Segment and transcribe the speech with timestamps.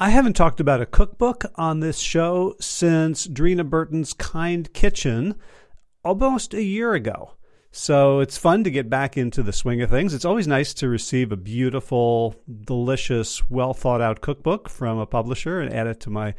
[0.00, 5.34] I haven't talked about a cookbook on this show since Dreena Burton's Kind Kitchen
[6.04, 7.32] almost a year ago.
[7.72, 10.14] So it's fun to get back into the swing of things.
[10.14, 15.60] It's always nice to receive a beautiful, delicious, well thought out cookbook from a publisher
[15.60, 16.36] and add it to my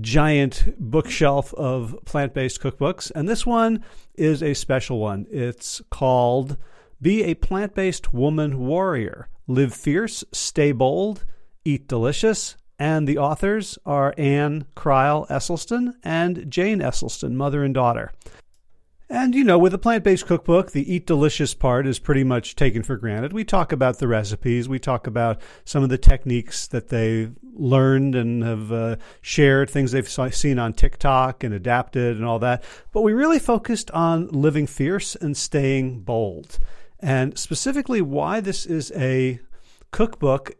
[0.00, 3.12] giant bookshelf of plant based cookbooks.
[3.14, 3.84] And this one
[4.16, 5.26] is a special one.
[5.30, 6.56] It's called
[7.00, 11.24] Be a Plant Based Woman Warrior Live Fierce, Stay Bold,
[11.64, 18.12] Eat Delicious, and the authors are Anne Crile Esselstyn and Jane Esselstyn, mother and daughter.
[19.08, 22.56] And you know, with a plant based cookbook, the eat delicious part is pretty much
[22.56, 23.32] taken for granted.
[23.32, 28.16] We talk about the recipes, we talk about some of the techniques that they've learned
[28.16, 32.64] and have uh, shared, things they've seen on TikTok and adapted and all that.
[32.92, 36.58] But we really focused on living fierce and staying bold.
[36.98, 39.38] And specifically, why this is a
[39.92, 40.56] cookbook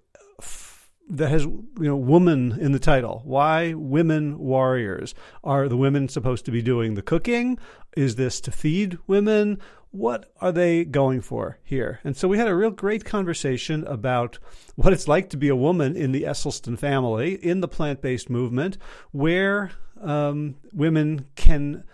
[1.09, 3.23] that has you know woman in the title.
[3.25, 5.15] Why women warriors?
[5.45, 7.59] Are the women supposed to be doing the cooking?
[7.97, 9.59] Is this to feed women?
[9.91, 12.01] What are they going for here?
[12.05, 14.39] And so we had a real great conversation about
[14.75, 18.77] what it's like to be a woman in the esselstyn family in the plant-based movement
[19.13, 19.71] where
[20.03, 21.85] um, women can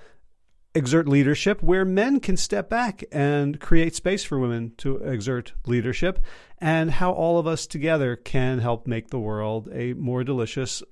[0.75, 6.19] exert leadership where men can step back and create space for women to exert leadership,
[6.59, 10.83] and how all of us together can help make the world a more delicious,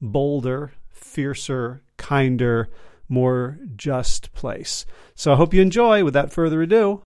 [0.00, 2.68] bolder, fiercer, kinder,
[3.08, 4.86] more just place.
[5.14, 6.04] So I hope you enjoy.
[6.04, 7.02] Without further ado,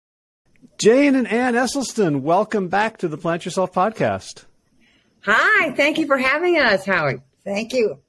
[0.78, 4.44] Jane and Anne Esselstyn, welcome back to the Plant Yourself podcast.
[5.20, 7.22] Hi, thank you for having us, Howard.
[7.44, 8.03] Thank you.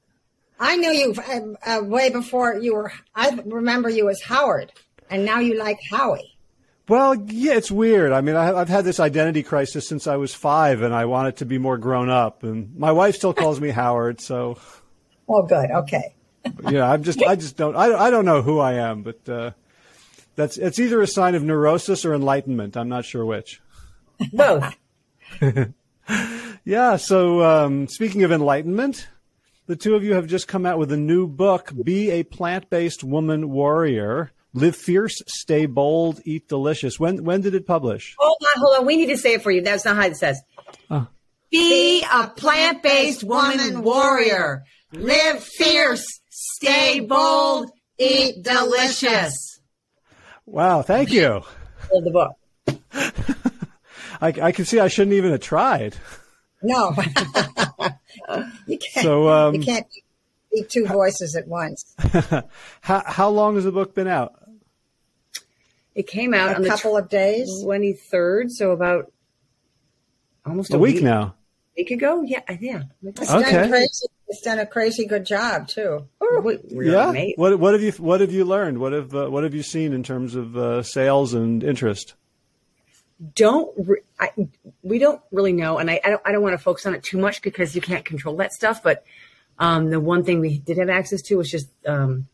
[0.59, 2.93] I knew you uh, uh, way before you were.
[3.13, 4.71] I remember you as Howard,
[5.09, 6.35] and now you like Howie.
[6.87, 8.11] Well, yeah, it's weird.
[8.11, 11.37] I mean, I, have had this identity crisis since I was five, and I wanted
[11.37, 12.43] to be more grown up.
[12.43, 14.59] And my wife still calls me Howard, so.
[15.27, 15.71] Oh, good.
[15.71, 16.13] Okay.
[16.69, 19.51] yeah, I'm just, I just don't, I, I don't know who I am, but uh,
[20.35, 22.77] that's it's either a sign of neurosis or enlightenment.
[22.77, 23.61] I'm not sure which.
[24.31, 24.75] Both.
[26.65, 26.97] yeah.
[26.97, 29.07] So, um, speaking of enlightenment,
[29.67, 32.69] the two of you have just come out with a new book, Be a Plant
[32.69, 34.31] Based Woman Warrior.
[34.53, 36.97] Live fierce, stay bold, eat delicious.
[36.97, 38.15] When when did it publish?
[38.17, 38.85] Hold on, hold on.
[38.85, 39.61] We need to say it for you.
[39.61, 40.41] That's not how it says.
[40.89, 41.05] Uh.
[41.51, 44.63] Be a plant based woman warrior.
[44.93, 49.59] Live fierce, stay bold, eat delicious.
[50.45, 51.41] Wow, thank you.
[51.91, 52.37] the book.
[54.21, 55.95] I, I can see I shouldn't even have tried.
[56.65, 56.95] No.
[58.67, 59.03] you can't.
[59.03, 59.87] So um, you can't
[60.51, 61.95] be two voices at once.
[62.81, 64.33] how how long has the book been out?
[65.93, 68.51] It came out a on couple the of days, twenty third.
[68.51, 69.11] So about
[70.45, 71.21] almost a, a week, week, now.
[71.77, 72.83] A week ago, yeah, yeah.
[73.03, 73.51] It's okay.
[73.51, 74.07] done crazy.
[74.27, 76.07] It's done a crazy good job too.
[76.21, 77.13] yeah.
[77.37, 78.79] What what have you what have you learned?
[78.79, 82.15] What have uh, what have you seen in terms of uh, sales and interest?
[83.33, 84.29] Don't re- I,
[84.83, 87.03] we don't really know, and I, I don't I don't want to focus on it
[87.03, 88.83] too much because you can't control that stuff.
[88.83, 89.03] But
[89.59, 92.27] um, the one thing we did have access to was just um,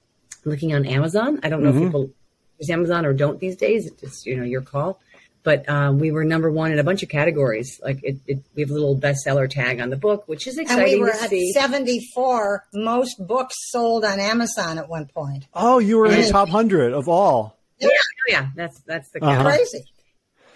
[0.43, 1.39] looking on Amazon.
[1.43, 1.83] I don't know mm-hmm.
[1.83, 2.09] if people
[2.59, 3.87] use Amazon or don't these days.
[3.87, 4.99] It's just, you know your call.
[5.43, 7.79] But um, we were number one in a bunch of categories.
[7.83, 10.83] Like it, it, we have a little bestseller tag on the book, which is exciting.
[10.83, 11.51] And we were to at see.
[11.51, 15.47] 74 most books sold on Amazon at one point.
[15.53, 17.57] Oh, you were in the top hundred of all.
[17.79, 17.89] Yeah,
[18.27, 19.43] yeah, that's that's the uh-huh.
[19.43, 19.83] crazy.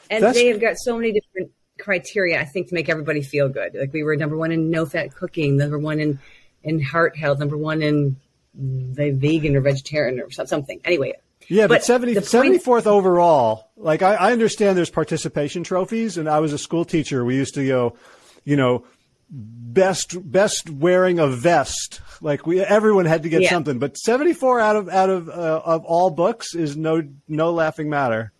[0.09, 0.37] And That's...
[0.37, 3.75] they have got so many different criteria, I think, to make everybody feel good.
[3.75, 6.19] Like we were number one in no fat cooking, number one in,
[6.63, 8.17] in heart health, number one in
[8.53, 10.79] the vegan or vegetarian or something.
[10.85, 11.13] Anyway.
[11.47, 16.39] Yeah, but, but 70, 74th overall, like I, I understand there's participation trophies and I
[16.39, 17.23] was a school teacher.
[17.23, 17.97] We used to go,
[18.45, 18.85] you know,
[19.29, 22.01] best best wearing a vest.
[22.21, 23.49] Like we, everyone had to get yeah.
[23.49, 23.77] something.
[23.77, 28.31] But 74 out of out of uh, of all books is no no laughing matter.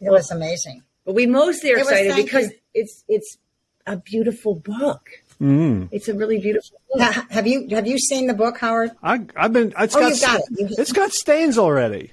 [0.00, 0.82] It was amazing.
[1.04, 2.56] But we mostly are excited because you.
[2.74, 3.38] it's it's
[3.86, 5.08] a beautiful book.
[5.40, 5.88] Mm.
[5.92, 7.00] It's a really beautiful book.
[7.30, 8.90] have you have you seen the book, Howard?
[9.02, 9.72] I, have been.
[9.78, 10.78] It's oh, got, got it.
[10.78, 12.12] It's got stains already.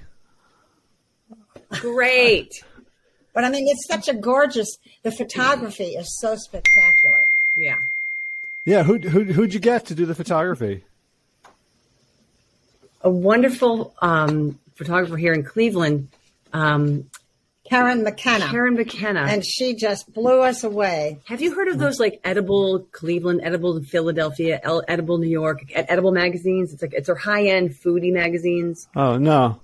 [1.80, 2.62] Great.
[3.32, 4.76] but I mean, it's such a gorgeous.
[5.02, 7.26] The photography is so spectacular.
[7.56, 7.76] Yeah.
[8.64, 8.82] Yeah.
[8.84, 10.84] Who who who'd you get to do the photography?
[13.00, 16.08] A wonderful um, photographer here in Cleveland.
[16.52, 17.10] Um,
[17.68, 18.46] Karen McKenna.
[18.48, 19.20] Karen McKenna.
[19.22, 21.20] And she just blew us away.
[21.24, 26.72] Have you heard of those like edible Cleveland, edible Philadelphia, edible New York, edible magazines?
[26.72, 28.86] It's like it's our high end foodie magazines.
[28.94, 29.60] Oh no.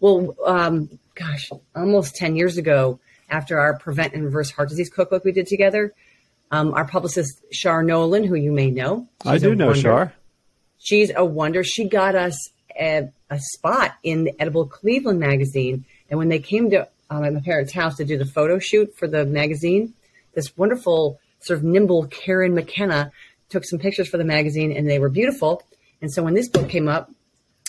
[0.00, 5.22] Well, um, gosh, almost ten years ago, after our prevent and reverse heart disease cookbook
[5.24, 5.92] we did together,
[6.50, 9.80] Um, our publicist Shar Nolan, who you may know, I do know wonder.
[9.80, 10.14] Shar.
[10.78, 11.62] She's a wonder.
[11.62, 12.50] She got us
[12.80, 17.32] a, a spot in the Edible Cleveland magazine, and when they came to um, at
[17.32, 19.94] my parents' house to do the photo shoot for the magazine,
[20.34, 23.12] this wonderful sort of nimble Karen McKenna
[23.48, 25.62] took some pictures for the magazine, and they were beautiful.
[26.00, 27.10] And so when this book came up,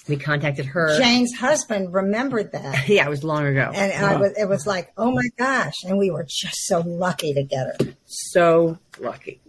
[0.08, 0.98] we contacted her.
[0.98, 2.88] Jane's husband remembered that.
[2.88, 3.72] Yeah, it was long ago.
[3.74, 5.84] And I was, it was like, oh my gosh.
[5.84, 7.94] And we were just so lucky to get her.
[8.06, 9.42] so lucky.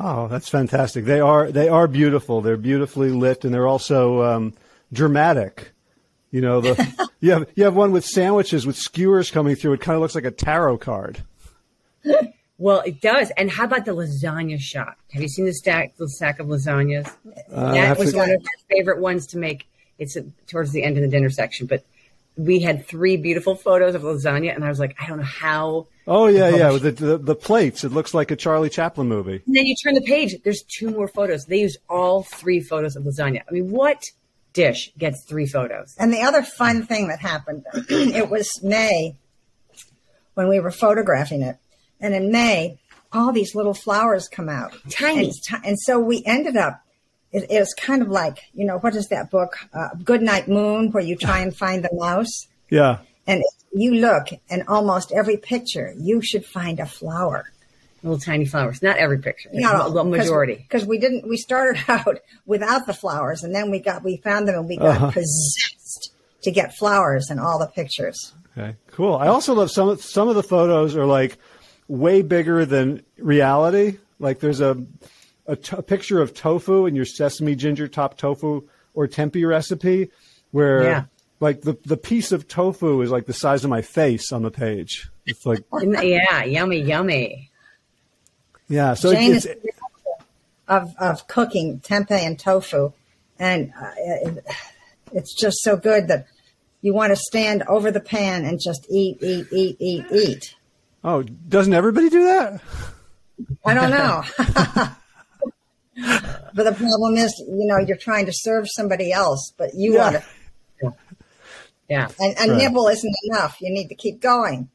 [0.00, 1.04] Oh, that's fantastic.
[1.04, 2.40] They are they are beautiful.
[2.40, 4.54] They're beautifully lit, and they're also um,
[4.92, 5.72] dramatic.
[6.30, 9.72] You know, the you have you have one with sandwiches with skewers coming through.
[9.74, 11.22] It kind of looks like a tarot card.
[12.58, 13.30] Well, it does.
[13.36, 14.96] And how about the lasagna shot?
[15.12, 17.08] Have you seen the stack, the stack of lasagnas?
[17.54, 19.66] I that was to- one of my favorite ones to make.
[19.98, 21.84] It's uh, towards the end of the dinner section, but
[22.36, 25.86] we had three beautiful photos of lasagna, and I was like, I don't know how.
[26.06, 26.70] Oh yeah, yeah.
[26.70, 29.42] With the, the the plates, it looks like a Charlie Chaplin movie.
[29.46, 30.34] And then you turn the page.
[30.44, 31.44] There's two more photos.
[31.46, 33.42] They used all three photos of lasagna.
[33.48, 34.04] I mean, what
[34.52, 35.94] dish gets three photos?
[35.98, 39.16] And the other fun thing that happened, it was May
[40.34, 41.56] when we were photographing it.
[42.00, 42.78] And in May,
[43.12, 44.76] all these little flowers come out.
[44.90, 45.24] Tiny.
[45.24, 46.80] And, ti- and so we ended up,
[47.32, 49.56] it, it was kind of like, you know, what is that book?
[49.72, 52.46] Uh, Good Night Moon, where you try and find the mouse.
[52.70, 52.98] Yeah.
[53.26, 53.42] And
[53.72, 57.50] you look, and almost every picture, you should find a flower.
[58.02, 58.82] Little tiny flowers.
[58.82, 59.50] Not every picture.
[59.52, 60.54] No, the majority.
[60.54, 64.46] Because we didn't, we started out without the flowers, and then we got, we found
[64.46, 65.10] them, and we got uh-huh.
[65.10, 66.12] possessed
[66.42, 68.32] to get flowers in all the pictures.
[68.56, 68.76] Okay.
[68.92, 69.14] Cool.
[69.16, 71.38] I also love some of- some of the photos are like
[71.88, 73.98] way bigger than reality.
[74.18, 74.84] Like there's a
[75.46, 80.10] a, t- a picture of tofu in your sesame ginger top tofu or tempeh recipe,
[80.50, 81.04] where Yeah.
[81.40, 84.50] like the the piece of tofu is like the size of my face on the
[84.50, 85.08] page.
[85.26, 87.47] It's like yeah, yummy, yummy.
[88.68, 88.94] Yeah.
[88.94, 89.56] So Jane it's, is
[90.68, 92.92] of of cooking tempeh and tofu,
[93.38, 94.40] and uh,
[95.12, 96.26] it's just so good that
[96.82, 100.54] you want to stand over the pan and just eat, eat, eat, eat, eat.
[101.02, 102.60] oh, doesn't everybody do that?
[103.66, 104.22] I don't know.
[106.54, 109.98] but the problem is, you know, you're trying to serve somebody else, but you Yeah.
[110.12, 110.24] want
[110.80, 110.92] to,
[111.88, 112.08] Yeah.
[112.20, 112.58] and, and Right.
[112.58, 113.56] nibble isn't enough.
[113.60, 114.68] You need to keep going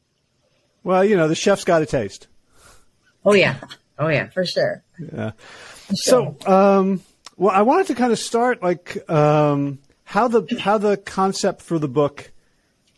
[0.82, 2.26] Well, you know, the chef's got a taste.
[3.24, 3.56] Oh yeah.
[3.98, 4.28] Oh yeah.
[4.28, 4.82] for sure.
[5.12, 5.32] Yeah.
[5.92, 7.02] So, um,
[7.36, 11.78] well, I wanted to kind of start like um, how the how the concept for
[11.78, 12.32] the book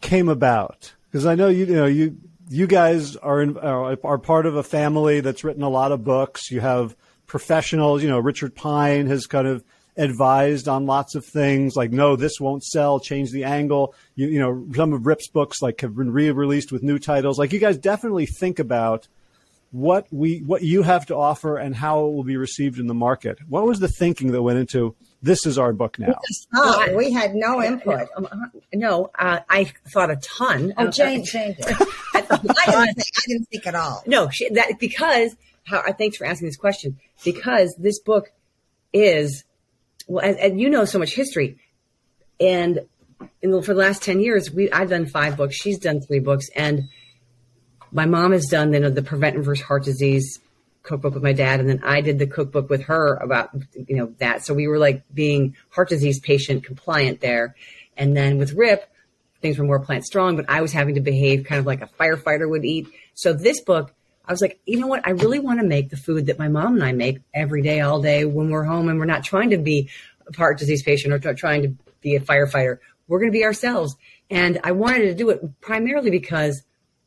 [0.00, 2.16] came about because I know you, you know you
[2.48, 6.04] you guys are in, are are part of a family that's written a lot of
[6.04, 6.50] books.
[6.50, 6.96] You have
[7.26, 8.02] professionals.
[8.02, 9.64] You know, Richard Pine has kind of
[9.96, 14.38] advised on lots of things like no this won't sell change the angle you you
[14.38, 17.78] know some of rip's books like have been re-released with new titles like you guys
[17.78, 19.08] definitely think about
[19.72, 22.94] what we what you have to offer and how it will be received in the
[22.94, 23.38] market.
[23.48, 26.18] What was the thinking that went into this is our book now?
[26.54, 28.08] Oh, we had no input.
[28.16, 28.36] Um, uh,
[28.74, 30.72] no, uh, I thought a ton.
[30.76, 31.66] Oh, Jane, Jane did.
[32.14, 33.08] I didn't think.
[33.16, 34.02] I didn't think at all.
[34.06, 35.34] No, she, that because
[35.64, 35.80] how.
[35.80, 36.98] uh, Thanks for asking this question.
[37.24, 38.30] Because this book
[38.92, 39.44] is
[40.06, 41.58] well, and, and you know so much history,
[42.40, 42.80] and
[43.42, 45.56] in the, for the last ten years, we I've done five books.
[45.56, 46.84] She's done three books, and
[47.92, 50.40] my mom has done you know the prevent and reverse heart disease
[50.86, 54.14] cookbook with my dad, and then I did the cookbook with her about you know
[54.18, 54.44] that.
[54.44, 57.54] So we were like being heart disease patient compliant there,
[57.96, 58.88] and then with Rip,
[59.42, 61.86] things were more plant strong, but I was having to behave kind of like a
[61.86, 62.88] firefighter would eat.
[63.14, 63.92] So this book,
[64.24, 65.06] I was like, you know what?
[65.06, 67.80] I really want to make the food that my mom and I make every day,
[67.80, 69.90] all day when we're home, and we're not trying to be
[70.26, 71.68] a heart disease patient or tr- trying to
[72.00, 72.78] be a firefighter.
[73.08, 73.96] We're going to be ourselves,
[74.30, 76.62] and I wanted to do it primarily because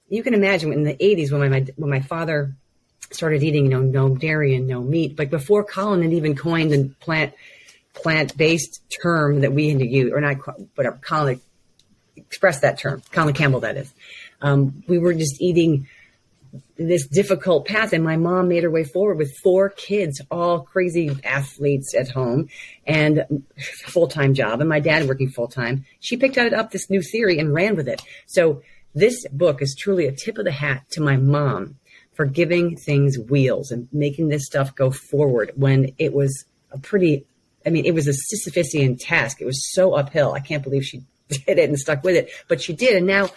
[0.10, 2.56] you can imagine in the 80s when my when my father
[3.12, 6.72] started eating you know no dairy and no meat but before colin had even coined
[6.72, 7.34] the plant
[7.94, 10.36] plant based term that we had to use or not
[10.76, 11.40] whatever colin
[12.16, 13.92] expressed that term colin campbell that is
[14.42, 15.88] um, we were just eating
[16.78, 21.16] this difficult path and my mom made her way forward with four kids all crazy
[21.24, 22.50] athletes at home
[22.88, 23.44] and
[23.86, 25.86] full-time job and my dad working full-time.
[26.00, 28.02] She picked up this new theory and ran with it.
[28.26, 28.62] So
[28.96, 31.76] this book is truly a tip of the hat to my mom
[32.14, 37.26] for giving things wheels and making this stuff go forward when it was a pretty
[37.66, 41.04] i mean it was a sisyphusian task it was so uphill i can't believe she
[41.30, 43.30] did it and stuck with it but she did and now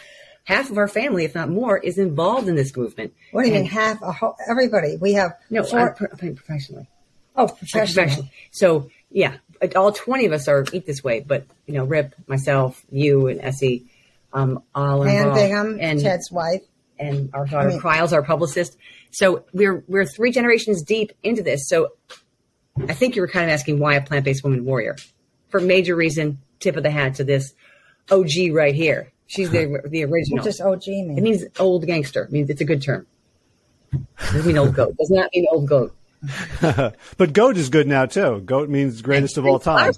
[0.45, 3.55] half of our family if not more is involved in this movement What do you
[3.55, 4.03] And- mean half?
[4.03, 4.97] A whole, everybody.
[4.97, 5.91] We have no four.
[5.91, 6.89] I'm, pro- I'm professionally
[7.37, 8.05] oh, professional.
[8.05, 8.29] professional.
[8.51, 9.37] So yeah,
[9.77, 11.21] all twenty of us are eat this way.
[11.21, 13.87] But you know, Rip, myself, you, and Essie,
[14.33, 16.63] um, all Ann involved, Bingham, and Ted's wife.
[16.99, 18.77] and our daughter I mean- Crile's our publicist.
[19.11, 21.69] So we're we're three generations deep into this.
[21.69, 21.91] So
[22.89, 24.97] I think you were kind of asking why a plant based woman warrior.
[25.51, 27.53] For major reason, tip of the hat to this
[28.11, 29.13] OG right here.
[29.27, 30.39] She's the the original.
[30.39, 31.19] What does OG mean?
[31.19, 32.27] It means old gangster.
[32.27, 33.07] I mean, it's a good term.
[33.93, 34.97] It doesn't mean old goat.
[34.99, 35.95] Does not mean old goat.
[36.61, 38.41] but goat is good now too.
[38.41, 39.93] Goat means greatest of all time.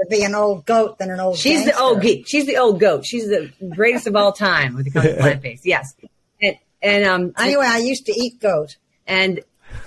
[0.00, 1.38] I'd be an old goat than an old.
[1.38, 1.72] She's gangster.
[1.76, 2.26] the old geek.
[2.28, 3.06] She's the old goat.
[3.06, 5.64] She's the greatest of all time with the comes to plant based.
[5.66, 5.94] Yes.
[6.42, 8.76] And and um Anyway, I used to eat goat.
[9.06, 9.40] and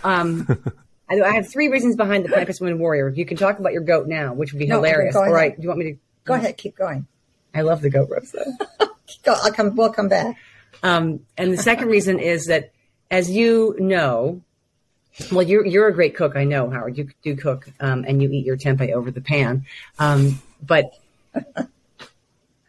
[0.04, 0.48] um
[1.10, 3.10] I, I have three reasons behind the plant based woman warrior.
[3.10, 5.14] You can talk about your goat now, which would be No, hilarious.
[5.14, 5.36] go All ahead.
[5.36, 5.56] right.
[5.56, 6.00] Do you want me to?
[6.26, 7.06] Go ahead, keep going.
[7.54, 8.88] I love the goat roast though.
[9.24, 9.76] Go, I'll come.
[9.76, 10.38] We'll come back.
[10.84, 12.72] Um, and the second reason is that,
[13.10, 14.42] as you know,
[15.32, 16.36] well, you're you're a great cook.
[16.36, 16.98] I know, Howard.
[16.98, 19.66] You do cook, um, and you eat your tempeh over the pan.
[19.98, 20.94] Um, but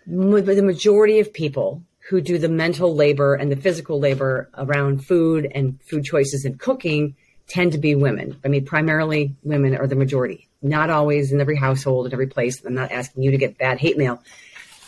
[0.06, 5.50] the majority of people who do the mental labor and the physical labor around food
[5.54, 7.14] and food choices and cooking
[7.46, 8.38] tend to be women.
[8.44, 10.48] I mean, primarily women are the majority.
[10.62, 12.64] Not always in every household, in every place.
[12.64, 14.22] I'm not asking you to get bad hate mail,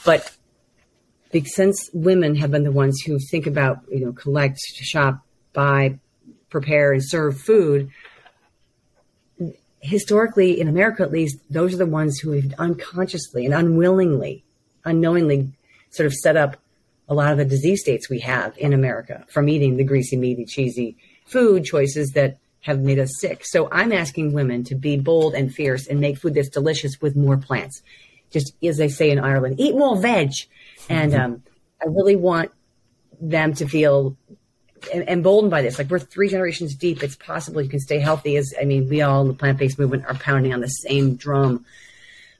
[0.04, 0.36] but
[1.44, 5.98] since women have been the ones who think about, you know, collect, shop, buy,
[6.52, 7.90] prepare, and serve food,
[9.80, 14.44] historically, in America at least, those are the ones who have unconsciously and unwillingly,
[14.84, 15.50] unknowingly
[15.90, 16.56] sort of set up
[17.08, 20.44] a lot of the disease states we have in America from eating the greasy, meaty,
[20.44, 23.44] cheesy food choices that have made us sick.
[23.44, 27.16] So I'm asking women to be bold and fierce and make food that's delicious with
[27.16, 27.82] more plants.
[28.30, 30.30] Just as they say in Ireland, eat more veg.
[30.88, 31.42] And um,
[31.82, 32.52] I really want
[33.20, 34.16] them to feel
[34.92, 35.78] emboldened by this.
[35.78, 37.02] Like we're three generations deep.
[37.02, 38.36] It's possible you can stay healthy.
[38.36, 41.16] As I mean, we all in the plant based movement are pounding on the same
[41.16, 41.64] drum.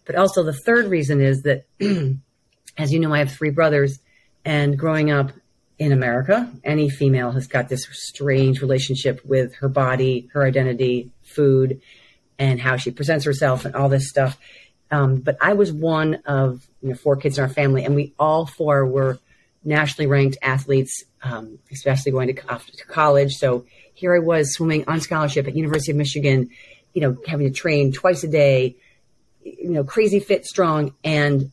[0.05, 1.65] But also the third reason is that,
[2.79, 3.99] as you know, I have three brothers,
[4.45, 5.31] and growing up
[5.79, 11.81] in America, any female has got this strange relationship with her body, her identity, food,
[12.39, 14.39] and how she presents herself, and all this stuff.
[14.91, 18.13] Um, but I was one of you know, four kids in our family, and we
[18.19, 19.19] all four were
[19.65, 23.35] nationally ranked athletes, um, especially going to, to college.
[23.35, 23.65] So
[23.95, 26.51] here I was swimming on scholarship at University of Michigan,
[26.95, 28.77] you know, having to train twice a day,
[29.45, 31.51] you know, crazy fit, strong, and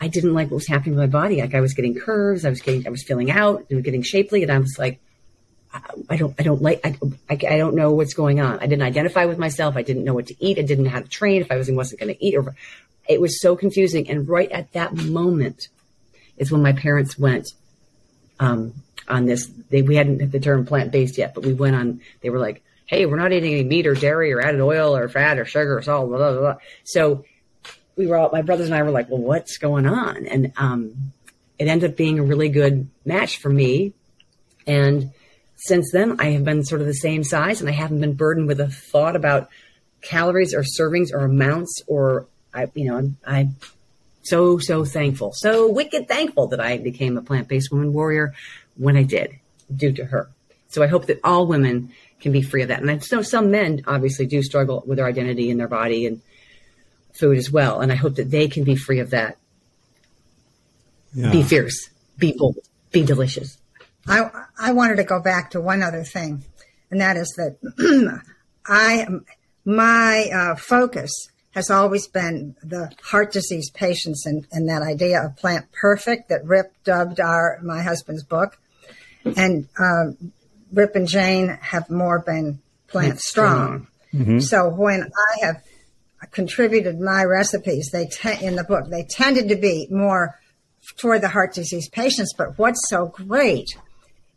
[0.00, 1.40] I didn't like what was happening with my body.
[1.40, 4.42] Like I was getting curves, I was getting, I was filling out, and getting shapely,
[4.42, 5.00] and I was like,
[5.72, 5.80] I,
[6.10, 6.96] I don't, I don't like, I,
[7.30, 8.58] I, I don't know what's going on.
[8.58, 9.76] I didn't identify with myself.
[9.76, 10.58] I didn't know what to eat.
[10.58, 11.40] I didn't know how to train.
[11.40, 12.54] If I was, wasn't going to eat, or
[13.08, 14.08] it was so confusing.
[14.10, 15.68] And right at that moment
[16.36, 17.48] is when my parents went
[18.40, 18.74] um,
[19.08, 19.46] on this.
[19.70, 22.00] They we hadn't hit the term plant based yet, but we went on.
[22.20, 25.08] They were like, "Hey, we're not eating any meat or dairy or added oil or
[25.08, 26.56] fat or sugar or salt." Blah blah blah.
[26.84, 27.24] So
[27.96, 31.12] we were all my brothers and I were like, "Well, what's going on?" And um,
[31.58, 33.92] it ended up being a really good match for me.
[34.66, 35.12] And
[35.56, 38.48] since then, I have been sort of the same size, and I haven't been burdened
[38.48, 39.48] with a thought about
[40.00, 43.56] calories or servings or amounts or I, you know, I'm
[44.22, 48.34] so so thankful, so wicked thankful that I became a plant based woman warrior
[48.76, 49.38] when I did,
[49.74, 50.28] due to her.
[50.68, 52.80] So I hope that all women can be free of that.
[52.80, 56.22] And I know some men obviously do struggle with their identity and their body and
[57.12, 57.80] food as well.
[57.80, 59.36] And I hope that they can be free of that.
[61.14, 61.30] Yeah.
[61.30, 62.56] Be fierce, be bold,
[62.90, 63.58] be delicious.
[64.06, 66.42] I I wanted to go back to one other thing,
[66.90, 68.22] and that is that
[68.66, 69.06] I
[69.64, 75.36] my uh, focus has always been the heart disease patients and, and that idea of
[75.36, 78.58] plant perfect that Rip dubbed our my husband's book,
[79.36, 80.32] and um,
[80.72, 83.86] Rip and Jane have more been plant strong.
[84.40, 85.62] So when I have
[86.30, 90.38] contributed my recipes, they te- in the book they tended to be more
[90.96, 92.34] toward the heart disease patients.
[92.36, 93.68] But what's so great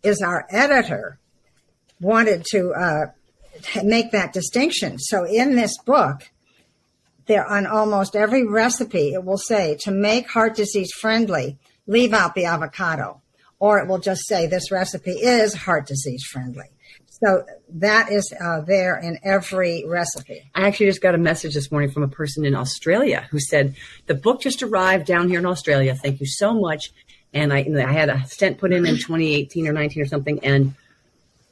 [0.04, 1.20] is our editor
[2.00, 3.06] wanted to uh,
[3.84, 5.00] make that distinction.
[5.00, 6.30] So in this book,
[7.28, 12.36] there on almost every recipe, it will say to make heart disease friendly, leave out
[12.36, 13.22] the avocado,
[13.60, 16.66] or it will just say this recipe is heart disease friendly.
[17.24, 20.50] So that is uh, there in every recipe.
[20.54, 23.76] I actually just got a message this morning from a person in Australia who said
[24.08, 25.96] the book just arrived down here in Australia.
[25.96, 26.92] Thank you so much.
[27.34, 30.40] And I, I had a stent put in in 2018 or 19 or something.
[30.44, 30.76] And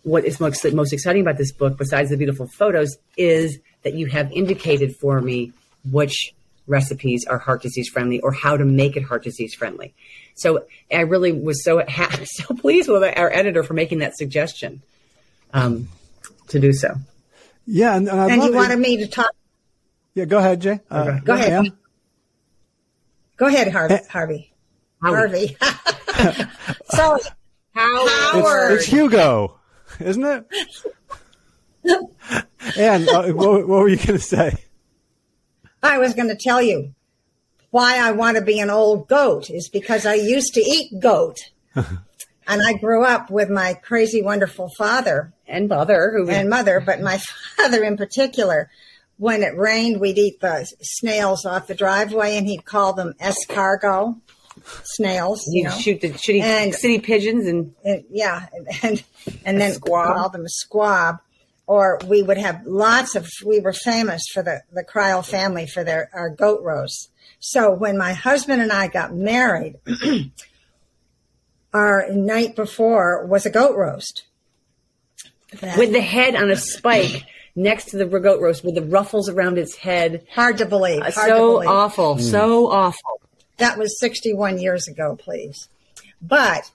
[0.04, 4.08] what is most, most exciting about this book, besides the beautiful photos, is that you
[4.08, 5.54] have indicated for me
[5.90, 6.34] which
[6.68, 9.94] recipes are heart disease friendly or how to make it heart disease friendly.
[10.36, 14.82] So I really was so ha- so pleased with our editor for making that suggestion
[15.54, 15.90] um,
[16.50, 16.96] to do so.
[17.66, 18.56] Yeah, and, and, And you it.
[18.56, 19.30] wanted me to talk.
[20.16, 20.80] Yeah, go ahead, Jay.
[20.92, 21.54] Uh, Go ahead.
[21.54, 21.78] Ann?
[23.38, 23.98] Go ahead, Harvey.
[24.10, 24.52] Harvey.
[25.02, 25.58] Harvey.
[26.92, 27.18] so,
[27.74, 28.74] Howard.
[28.74, 29.60] It's, it's Hugo.
[30.00, 30.46] isn't it?
[32.78, 34.56] and uh, what, what were you going to say?
[35.84, 36.94] I was going to tell you
[37.72, 41.38] why I want to be an old goat is because I used to eat goat.
[41.76, 41.88] and
[42.48, 47.18] I grew up with my crazy, wonderful father and mother, who and mother, but my
[47.58, 48.70] father in particular.
[49.18, 54.20] When it rained, we'd eat the snails off the driveway, and he'd call them escargot
[54.84, 55.44] snails.
[55.48, 55.76] You, you know?
[55.76, 58.48] shoot the shitty And- city pigeons and And- yeah,
[58.82, 59.04] and
[59.46, 60.16] and then squab.
[60.16, 61.18] call them squab.
[61.66, 63.30] Or we would have lots of.
[63.46, 67.10] We were famous for the the Crile family for their our goat roasts.
[67.40, 69.76] So when my husband and I got married,
[71.74, 74.26] our night before was a goat roast.
[75.62, 77.24] That- with the head on a spike
[77.56, 80.26] next to the goat roast with the ruffles around its head.
[80.34, 81.02] hard to believe.
[81.02, 81.70] Hard to so believe.
[81.70, 83.22] awful, so awful.
[83.58, 85.70] That was 61 years ago, please.
[86.22, 86.72] But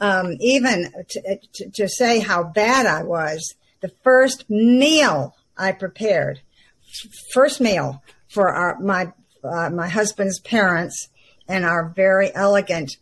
[0.00, 6.40] um, even to, to, to say how bad I was, the first meal I prepared,
[6.84, 9.12] f- first meal for our my
[9.44, 11.08] uh, my husband's parents
[11.48, 12.96] and our very elegant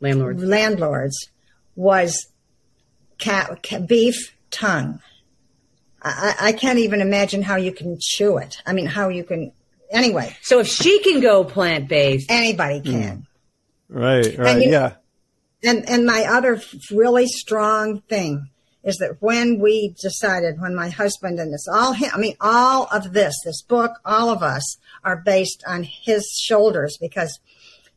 [0.00, 0.42] Landlords.
[0.44, 1.28] landlords
[1.74, 2.28] was
[3.18, 5.00] cat, ca beef tongue.
[6.02, 8.58] I, I I can't even imagine how you can chew it.
[8.66, 9.52] I mean, how you can.
[9.90, 13.26] Anyway, So if she can go plant based, anybody can.
[13.88, 14.92] Right, right, you- yeah.
[15.64, 18.48] And and my other really strong thing
[18.82, 22.88] is that when we decided, when my husband and this, all him, I mean, all
[22.92, 27.40] of this, this book, all of us are based on his shoulders because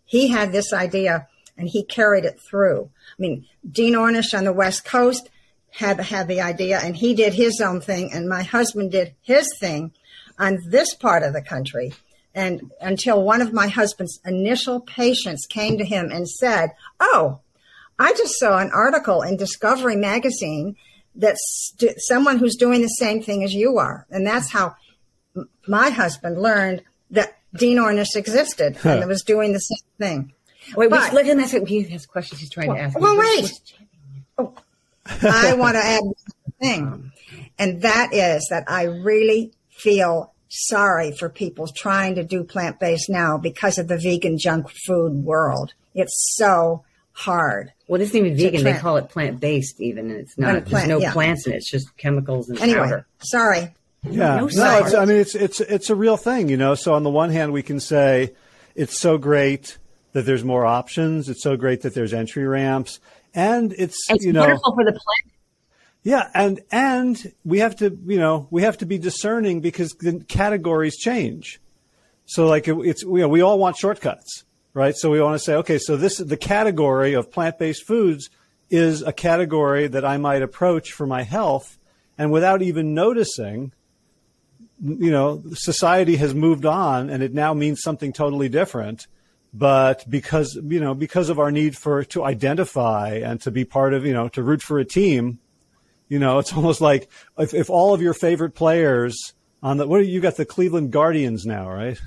[0.06, 2.90] he had this idea and he carried it through.
[3.18, 5.30] I mean, Dean Ornish on the West Coast
[5.72, 9.48] had had the idea and he did his own thing, and my husband did his
[9.60, 9.92] thing
[10.38, 11.94] on this part of the country.
[12.36, 17.40] And until one of my husband's initial patients came to him and said, "Oh,
[18.00, 20.76] I just saw an article in Discovery magazine
[21.16, 24.76] that st- someone who's doing the same thing as you are," and that's how
[25.36, 26.82] m- my husband learned
[27.12, 30.34] that Dean Ornish existed and was doing the same thing.
[30.76, 31.56] wait, But- we, let him ask.
[31.68, 32.98] He has questions he's trying to ask.
[33.00, 33.52] Well, wait.
[34.38, 34.54] Oh,
[35.22, 36.14] I want to add one
[36.60, 37.12] thing,
[37.60, 43.10] and that is that I really feel sorry for people trying to do plant based
[43.10, 45.74] now because of the vegan junk food world.
[45.94, 47.72] It's so hard.
[47.88, 48.64] Well, it isn't even vegan.
[48.64, 50.56] They call it plant based, even, and it's not.
[50.58, 51.14] a There's no yeah.
[51.14, 51.58] plants in it.
[51.58, 53.08] It's just chemicals and Anyway, powder.
[53.20, 53.74] sorry.
[54.06, 56.76] Yeah, No no, it's, I mean it's it's it's a real thing, you know.
[56.76, 58.34] So on the one hand, we can say
[58.76, 59.78] it's so great
[60.12, 61.30] that there's more options.
[61.30, 63.00] It's so great that there's entry ramps,
[63.34, 65.38] and it's, It's you know wonderful for the planet.
[66.04, 70.22] yeah, and and we have to you know we have to be discerning because the
[70.28, 71.62] categories change.
[72.26, 74.96] So like it, it's you know we all want shortcuts, right?
[74.96, 78.30] So we want to say okay, so this the category of plant based foods
[78.70, 81.78] is a category that I might approach for my health,
[82.18, 83.72] and without even noticing
[84.84, 89.08] you know, society has moved on and it now means something totally different.
[89.54, 93.94] But because, you know, because of our need for, to identify and to be part
[93.94, 95.40] of, you know, to root for a team,
[96.10, 100.00] you know, it's almost like if, if all of your favorite players on the, what
[100.00, 102.02] are you got the Cleveland Guardians now, right?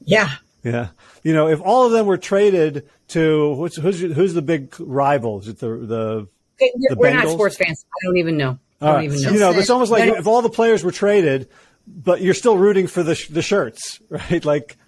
[0.00, 0.30] Yeah.
[0.62, 0.88] Yeah.
[1.28, 5.40] You know, if all of them were traded to, who's, who's, who's the big rival?
[5.40, 7.84] Is it the, the, Okay, The We're not sports fans.
[8.02, 8.58] I don't even know.
[8.80, 9.04] I don't right.
[9.04, 9.30] even know.
[9.32, 10.18] You know, it's almost like No, no.
[10.20, 11.48] if all the players were traded,
[11.86, 14.42] but you're still rooting for the, sh- the shirts, right?
[14.42, 14.78] Like,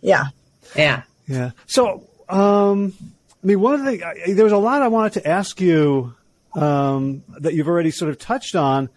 [0.00, 0.24] Yeah.
[0.74, 1.02] yeah.
[1.26, 1.50] Yeah.
[1.66, 2.94] So, um,
[3.42, 6.14] I mean, one of the I, there was a lot I wanted to ask you
[6.54, 8.88] um, that you've already sort of touched on,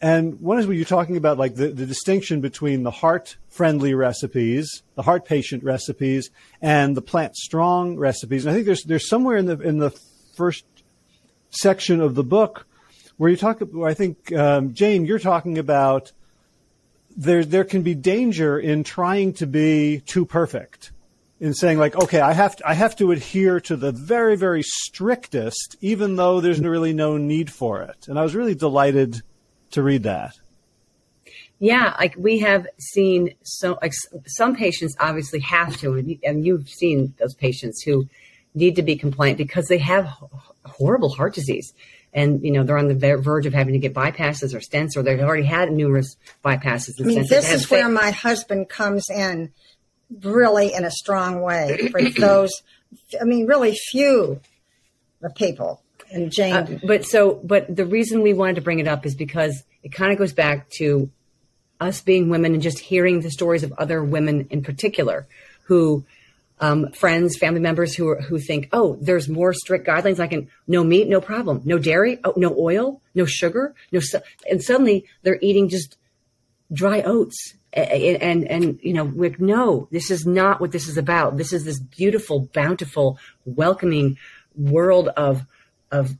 [0.00, 4.82] and one is when you're talking about like the, the distinction between the heart-friendly recipes,
[4.94, 6.30] the heart patient recipes,
[6.62, 8.46] and the plant-strong recipes.
[8.46, 9.90] And I think there's there's somewhere in the in the
[10.36, 10.64] first
[11.50, 12.66] section of the book
[13.18, 13.60] where you talk.
[13.60, 16.12] Where I think um, Jane, you're talking about
[17.16, 20.92] there there can be danger in trying to be too perfect
[21.40, 24.62] in saying like okay i have to, i have to adhere to the very very
[24.62, 29.22] strictest even though there's really no need for it and i was really delighted
[29.70, 30.34] to read that
[31.58, 33.92] Yeah, like we have seen so like
[34.26, 38.08] some patients obviously have to, and you- and you've seen those patients who
[38.54, 40.08] need to be compliant because they have
[40.64, 41.72] horrible heart disease,
[42.14, 45.02] and you know they're on the verge of having to get bypasses or stents, or
[45.02, 47.28] they've already had numerous bypasses and I mean, stents.
[47.28, 49.52] this They have is where my husband comes in
[50.22, 52.50] really in a strong way for those,
[53.20, 54.40] I mean, really few
[55.20, 55.82] the people.
[56.12, 59.14] And Jane, Uh, but so, but the reason we wanted to bring it up is
[59.14, 61.10] because it kind of goes back to
[61.80, 65.26] us being women and just hearing the stories of other women in particular
[65.64, 66.04] who
[66.60, 70.20] um, friends, family members who are, who think, oh, there's more strict guidelines.
[70.20, 74.00] I can no meat, no problem, no dairy, oh, no oil, no sugar, no,
[74.50, 75.96] and suddenly they're eating just
[76.72, 77.54] dry oats.
[77.72, 81.36] And, and, and, you know, like, no, this is not what this is about.
[81.36, 84.18] This is this beautiful, bountiful, welcoming
[84.56, 85.46] world of,
[85.90, 86.16] of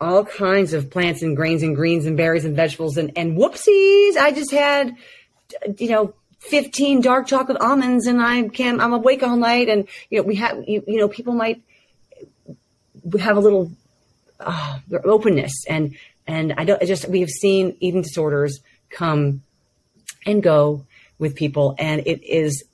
[0.00, 2.96] all kinds of plants and grains and greens and berries and vegetables.
[2.96, 4.96] And, and whoopsies, I just had,
[5.78, 9.68] you know, 15 dark chocolate almonds and I can, I'm awake all night.
[9.68, 11.62] And, you know, we have, you, you know, people might
[13.18, 13.70] have a little
[14.40, 19.42] uh, openness and, and I don't just, we have seen eating disorders come
[20.24, 20.86] and go
[21.18, 21.74] with people.
[21.78, 22.64] And it is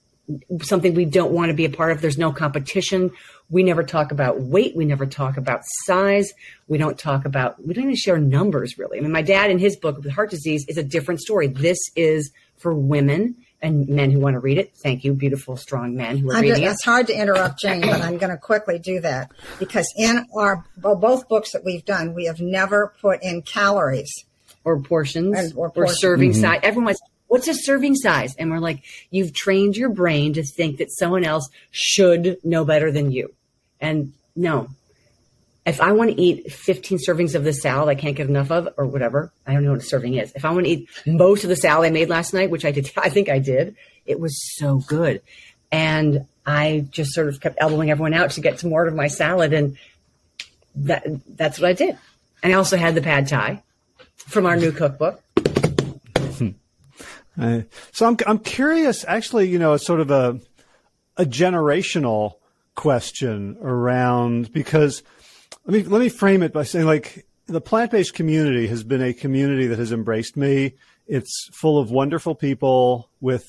[0.62, 2.01] something we don't want to be a part of.
[2.01, 3.11] There's no competition.
[3.49, 4.77] We never talk about weight.
[4.77, 6.33] We never talk about size.
[6.69, 8.99] We don't talk about, we don't even share numbers really.
[8.99, 11.47] I mean, my dad in his book with heart disease is a different story.
[11.47, 14.75] This is for women and men who want to read it.
[14.77, 16.67] Thank you, beautiful, strong men who are reading it.
[16.67, 20.65] It's hard to interrupt Jane, but I'm going to quickly do that because in our
[20.77, 24.12] both books that we've done, we have never put in calories
[24.65, 25.97] or portions and, or, portions.
[25.97, 26.41] or, serving mm-hmm.
[26.41, 26.61] size.
[26.62, 28.35] Everyone's what's a serving size?
[28.37, 32.91] And we're like, you've trained your brain to think that someone else should know better
[32.91, 33.35] than you.
[33.81, 34.69] And no,
[35.67, 38.69] if I want to eat 15 servings of the salad I can't get enough of
[38.77, 40.33] or whatever, I don't know what a serving is.
[40.35, 42.71] If I want to eat most of the salad I made last night, which I
[42.71, 43.75] did, I think I did,
[44.07, 45.23] it was so good.
[45.73, 49.09] And I just sort of kept elbowing everyone out to get some more of my
[49.09, 49.53] salad.
[49.53, 49.77] And
[50.77, 51.05] that,
[51.37, 51.99] that's what I did.
[52.43, 53.62] And I also had the pad thai
[54.17, 55.21] from our new cookbook.
[57.92, 60.40] So I'm, I'm curious, actually, you know, it's sort of a,
[61.16, 62.35] a generational
[62.75, 65.03] question around because
[65.64, 69.14] let me let me frame it by saying like the plant-based community has been a
[69.14, 70.75] community that has embraced me.
[71.07, 73.44] It's full of wonderful people with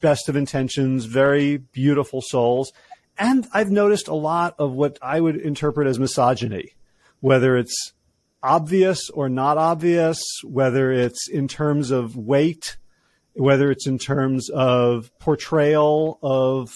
[0.00, 2.72] best of intentions, very beautiful souls.
[3.18, 6.72] And I've noticed a lot of what I would interpret as misogyny,
[7.20, 7.92] whether it's
[8.42, 12.76] obvious or not obvious, whether it's in terms of weight,
[13.38, 16.70] whether it's in terms of portrayal of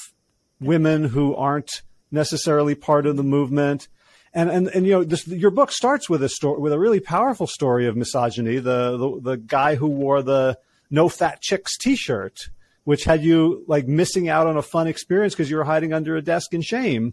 [0.60, 3.88] women who aren't necessarily part of the movement
[4.34, 7.00] and and and you know this, your book starts with a story with a really
[7.00, 8.58] powerful story of misogyny.
[8.58, 10.58] The the, the guy who wore the
[10.90, 12.48] no fat chicks T-shirt,
[12.84, 16.16] which had you like missing out on a fun experience because you were hiding under
[16.16, 17.12] a desk in shame,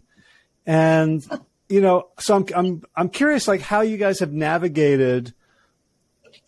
[0.64, 1.22] and
[1.68, 5.34] you know so I'm I'm I'm curious like how you guys have navigated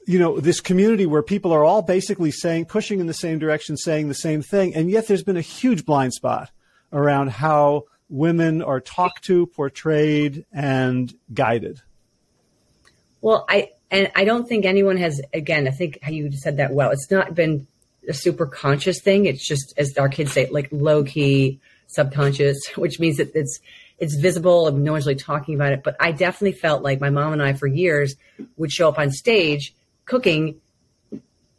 [0.07, 3.77] you know this community where people are all basically saying pushing in the same direction
[3.77, 6.51] saying the same thing and yet there's been a huge blind spot
[6.93, 11.81] around how women are talked to, portrayed, and guided?
[13.21, 15.21] Well, I and I don't think anyone has.
[15.33, 16.91] Again, I think how you said that well.
[16.91, 17.67] It's not been
[18.09, 19.27] a super conscious thing.
[19.27, 23.59] It's just, as our kids say, like low key, subconscious, which means that it's
[23.99, 25.83] it's visible and no one's really talking about it.
[25.83, 28.15] But I definitely felt like my mom and I, for years,
[28.57, 29.73] would show up on stage
[30.05, 30.61] cooking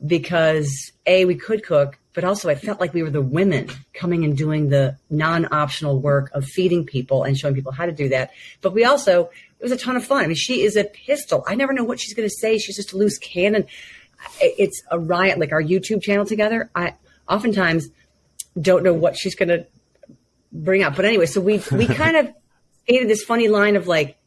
[0.06, 4.24] because a we could cook but also I felt like we were the women coming
[4.24, 8.32] and doing the non-optional work of feeding people and showing people how to do that.
[8.62, 9.30] But we also,
[9.60, 10.24] it was a ton of fun.
[10.24, 11.44] I mean, she is a pistol.
[11.48, 12.58] I never know what she's going to say.
[12.58, 13.66] She's just a loose cannon.
[14.40, 16.70] It's a riot, like our YouTube channel together.
[16.76, 16.96] I
[17.28, 17.90] oftentimes
[18.60, 19.66] don't know what she's going to
[20.52, 20.96] bring up.
[20.96, 22.34] But anyway, so we, we kind of
[22.86, 24.18] created this funny line of like,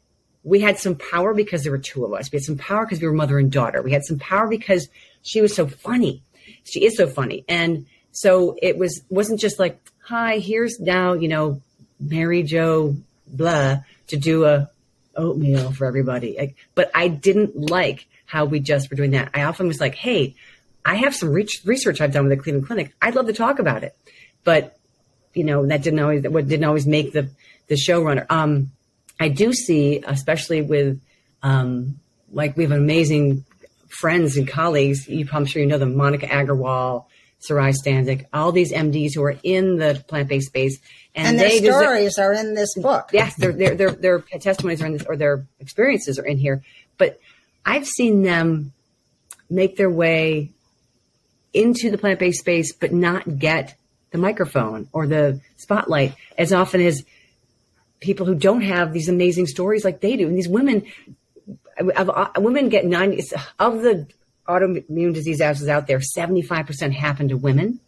[0.47, 2.31] we had some power because there were two of us.
[2.31, 3.81] We had some power because we were mother and daughter.
[3.81, 4.87] We had some power because
[5.21, 6.23] she was so funny
[6.67, 7.45] she is so funny.
[7.47, 11.61] And so it was wasn't just like, hi, here's now, you know,
[11.99, 12.95] Mary Jo
[13.27, 14.69] blah to do a
[15.15, 16.35] oatmeal for everybody.
[16.37, 19.31] Like, but I didn't like how we just were doing that.
[19.33, 20.35] I often was like, hey,
[20.85, 22.93] I have some research I've done with the Cleveland Clinic.
[23.01, 23.95] I'd love to talk about it.
[24.43, 24.77] But,
[25.33, 27.29] you know, that didn't always, what didn't always make the,
[27.67, 28.25] the showrunner.
[28.29, 28.71] Um,
[29.19, 31.01] I do see, especially with,
[31.43, 31.99] um,
[32.31, 33.45] like we have amazing
[33.87, 37.05] friends and colleagues, you, I'm sure you know them, Monica Aggarwal,
[37.41, 40.79] Saray Stancic, all these MDs who are in the plant-based space.
[41.15, 43.09] And, and their they stories deserve, are in this book.
[43.13, 46.63] Yes, their, their, their, their testimonies are in this, or their experiences are in here.
[46.97, 47.19] But
[47.65, 48.73] I've seen them
[49.49, 50.51] make their way
[51.53, 53.75] into the plant-based space, but not get
[54.11, 57.03] the microphone or the spotlight as often as
[57.99, 60.27] people who don't have these amazing stories like they do.
[60.27, 60.83] And these women
[61.95, 63.23] of, uh, women get 90
[63.59, 64.07] of the
[64.47, 67.79] autoimmune disease asses out there 75% happen to women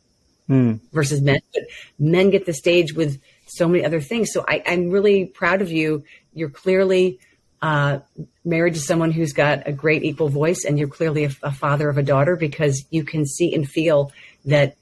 [0.50, 0.80] mm.
[0.92, 1.64] versus men but
[1.98, 5.72] men get the stage with so many other things so I, am really proud of
[5.72, 7.20] you you're clearly
[7.62, 8.00] uh,
[8.46, 11.90] married to someone who's got a great equal voice and you're clearly a, a father
[11.90, 14.12] of a daughter because you can see and feel
[14.46, 14.76] that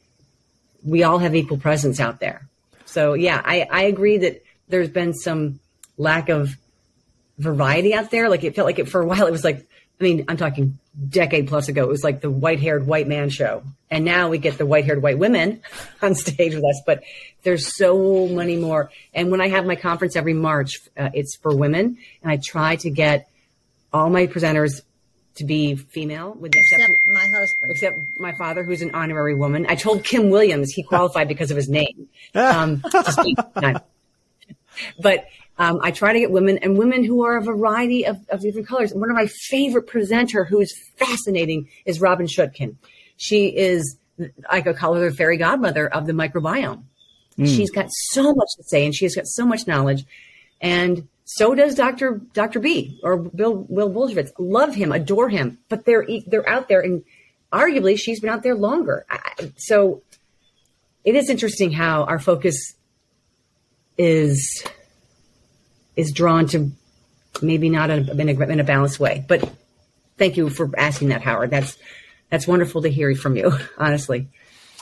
[0.84, 2.48] we all have equal presence out there
[2.88, 5.60] So yeah, I, I agree that there's been some
[5.98, 6.56] lack of
[7.38, 8.30] variety out there.
[8.30, 9.28] Like it felt like it for a while.
[9.28, 9.68] It was like,
[10.00, 10.78] I mean, I'm talking
[11.10, 11.84] decade plus ago.
[11.84, 13.64] It was like the white haired white man show.
[13.90, 15.62] And now we get the white haired white women
[16.02, 17.04] on stage with us, but
[17.44, 18.92] there's so many more.
[19.14, 22.76] And when I have my conference every March, uh, it's for women and I try
[22.78, 23.30] to get
[23.94, 24.82] all my presenters
[25.36, 27.72] to be female with the Except exception my husband.
[27.72, 29.68] except my father, who's an honorary woman.
[29.70, 32.10] I told Kim Williams he qualified because of his name.
[32.36, 33.38] Um, to speak.
[33.62, 33.80] No.
[35.00, 35.26] But
[35.58, 38.68] um, I try to get women and women who are a variety of, of different
[38.68, 38.94] colors.
[38.94, 42.76] One of my favorite presenter who's fascinating is Robynne Chutkan.
[43.18, 43.98] She is,
[44.50, 46.84] I could call her the fairy godmother of the microbiome.
[47.46, 50.06] She's got so much to say and she's got so much knowledge.
[50.60, 52.22] And so does Dr.
[52.34, 52.60] Dr.
[52.60, 54.32] B or Bill Will Bulsiewicz.
[54.40, 57.04] Love him, adore him, but they're they're out there, and
[57.54, 59.06] arguably she's been out there longer.
[59.10, 60.02] I- so
[61.04, 62.74] it is interesting how our focus
[63.98, 64.64] is
[65.96, 66.72] is drawn to
[67.42, 69.26] maybe not in a, in a, balanced way.
[69.28, 69.50] But
[70.18, 71.50] thank you for asking that, Howard.
[71.50, 71.78] That's
[72.30, 73.52] that's wonderful to hear from you.
[73.78, 74.28] Honestly,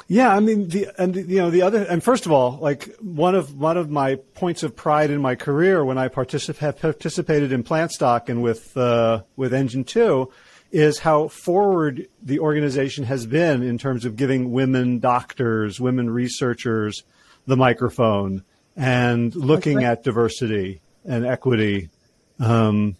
[0.07, 3.35] Yeah, I mean the and you know the other and first of all, like one
[3.35, 7.51] of one of my points of pride in my career when I particip- have participated
[7.51, 10.31] in Plantstock and with uh, with Engine Two
[10.71, 17.03] is how forward the organization has been in terms of giving women doctors, women researchers
[17.47, 18.43] the microphone
[18.75, 21.89] and looking at diversity and equity.
[22.39, 22.95] Um,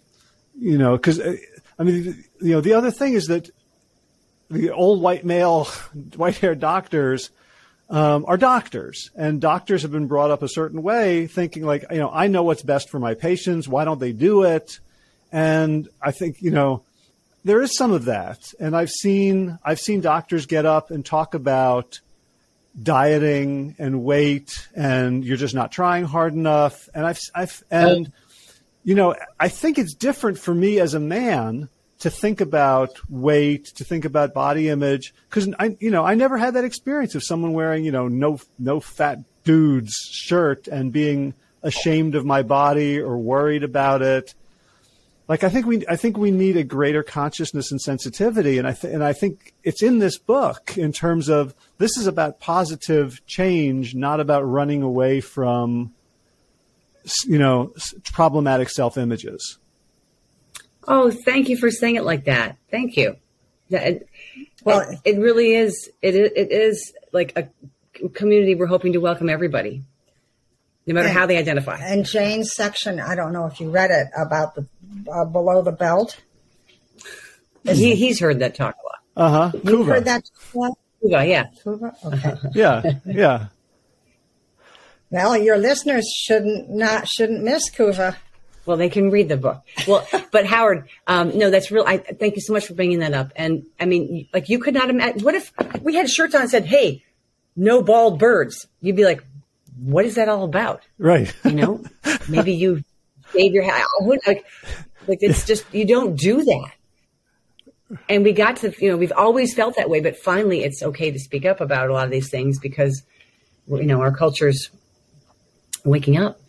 [0.58, 3.50] you know, because I mean, you know, the other thing is that
[4.50, 5.64] the old white male,
[6.16, 7.30] white haired doctors
[7.88, 11.98] um, are doctors, and doctors have been brought up a certain way, thinking like, you
[11.98, 13.68] know, I know what's best for my patients.
[13.68, 14.80] Why don't they do it?
[15.30, 16.82] And I think you know
[17.44, 21.34] there is some of that, and I've seen I've seen doctors get up and talk
[21.34, 22.00] about
[22.80, 26.88] dieting and weight, and you're just not trying hard enough.
[26.94, 28.12] And I've I've and
[28.84, 33.66] you know I think it's different for me as a man to think about weight,
[33.76, 37.24] to think about body image, because I, you know, I never had that experience of
[37.24, 43.00] someone wearing, you know, no no fat dude's shirt and being ashamed of my body
[43.00, 44.34] or worried about it.
[45.28, 48.72] Like I think we, I think we need a greater consciousness and sensitivity, and I
[48.72, 53.24] th- and I think it's in this book in terms of this is about positive
[53.26, 55.92] change, not about running away from,
[57.24, 57.72] you know,
[58.12, 59.58] problematic self images.
[60.88, 62.56] Oh, thank you for saying it like that.
[62.70, 63.16] Thank you.
[63.70, 64.08] That- It,
[64.64, 65.90] Well- well, it, really is.
[66.02, 66.30] It is.
[66.36, 68.54] It is like a community.
[68.54, 69.82] We're hoping to welcome everybody,
[70.86, 71.78] no matter And- how they identify.
[71.78, 74.66] And Jane's section, I don't know if you read it about the
[75.12, 76.16] uh, below the belt.
[77.64, 79.28] he, he's heard that talk a lot.
[79.28, 79.58] Uh huh.
[79.64, 80.22] You heard that?
[80.52, 80.70] Kuva?
[81.02, 81.44] Kuva, yeah.
[81.64, 81.92] Kuva?
[82.04, 82.34] Okay.
[82.54, 83.46] Yeah, yeah.
[85.10, 88.16] well, your listeners shouldn't not shouldn't miss Kuva.
[88.64, 89.62] Well, they can read the book.
[89.86, 91.84] Well, but Howard, um, no, that's real.
[91.86, 93.32] I thank you so much for bringing that up.
[93.36, 95.22] And I mean, like you could not imagine.
[95.22, 97.04] What if we had shirts on and said, "Hey,
[97.54, 98.66] no bald birds"?
[98.80, 99.22] You'd be like,
[99.78, 101.32] "What is that all about?" Right.
[101.44, 101.84] You know,
[102.28, 102.82] maybe you
[103.32, 103.84] shave your hair.
[104.00, 104.44] Who- Like,
[105.06, 106.70] like it's just you don't do that.
[108.08, 111.10] And we got to, you know, we've always felt that way, but finally, it's okay
[111.10, 113.02] to speak up about a lot of these things because,
[113.68, 114.70] you know, our culture's
[115.84, 116.40] waking up.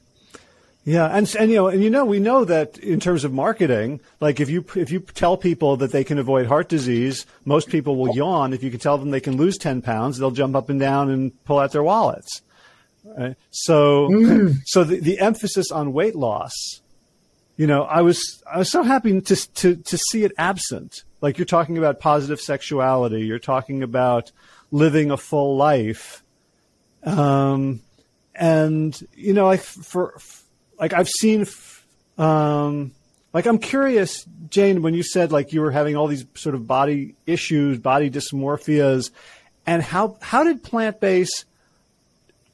[0.88, 4.00] Yeah, and and you know, and you know, we know that in terms of marketing,
[4.22, 7.98] like if you if you tell people that they can avoid heart disease, most people
[7.98, 8.54] will yawn.
[8.54, 11.10] If you can tell them they can lose ten pounds, they'll jump up and down
[11.10, 12.42] and pull out their wallets.
[13.04, 13.36] Right?
[13.52, 14.56] So, mm.
[14.66, 16.82] so the, the emphasis on weight loss,
[17.58, 21.04] you know, I was I was so happy to to to see it absent.
[21.20, 24.32] Like you're talking about positive sexuality, you're talking about
[24.72, 26.24] living a full life,
[27.04, 27.82] um,
[28.36, 30.20] and you know, like for
[30.80, 31.48] like I've seen,
[32.20, 32.92] um,
[33.34, 36.68] like I'm curious, Jane, when you said like you were having all these sort of
[36.68, 39.10] body issues, body dysmorphias,
[39.66, 41.46] and how how did plant based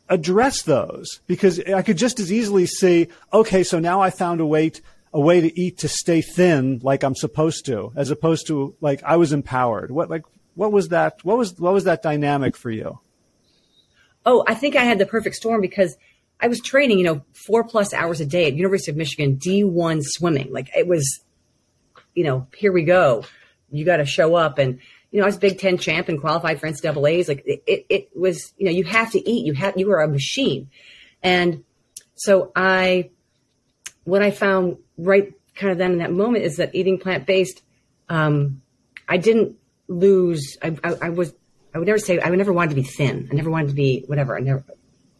[0.07, 1.19] address those?
[1.27, 4.69] Because I could just as easily say, okay, so now I found a way.
[4.69, 4.81] To,
[5.13, 9.03] a way to eat to stay thin like I'm supposed to, as opposed to like
[9.03, 9.91] I was empowered.
[9.91, 10.23] What like
[10.55, 11.23] what was that?
[11.23, 12.99] What was what was that dynamic for you?
[14.25, 15.97] Oh, I think I had the perfect storm because
[16.39, 20.01] I was training, you know, four plus hours a day at University of Michigan D1
[20.03, 20.51] swimming.
[20.51, 21.21] Like it was,
[22.13, 23.23] you know, here we go.
[23.71, 24.57] You got to show up.
[24.57, 24.79] And,
[25.11, 27.27] you know, I was Big Ten champ and qualified for NCAA's.
[27.27, 29.45] Like it, it, was, you know, you have to eat.
[29.45, 30.69] You have, you are a machine.
[31.21, 31.63] And
[32.15, 33.09] so I,
[34.03, 37.61] what I found right kind of then in that moment is that eating plant based,
[38.09, 38.61] um,
[39.07, 40.57] I didn't lose.
[40.61, 41.33] I, I, I was.
[41.73, 42.19] I would never say.
[42.19, 43.29] I would never wanted to be thin.
[43.31, 44.37] I never wanted to be whatever.
[44.37, 44.63] I never.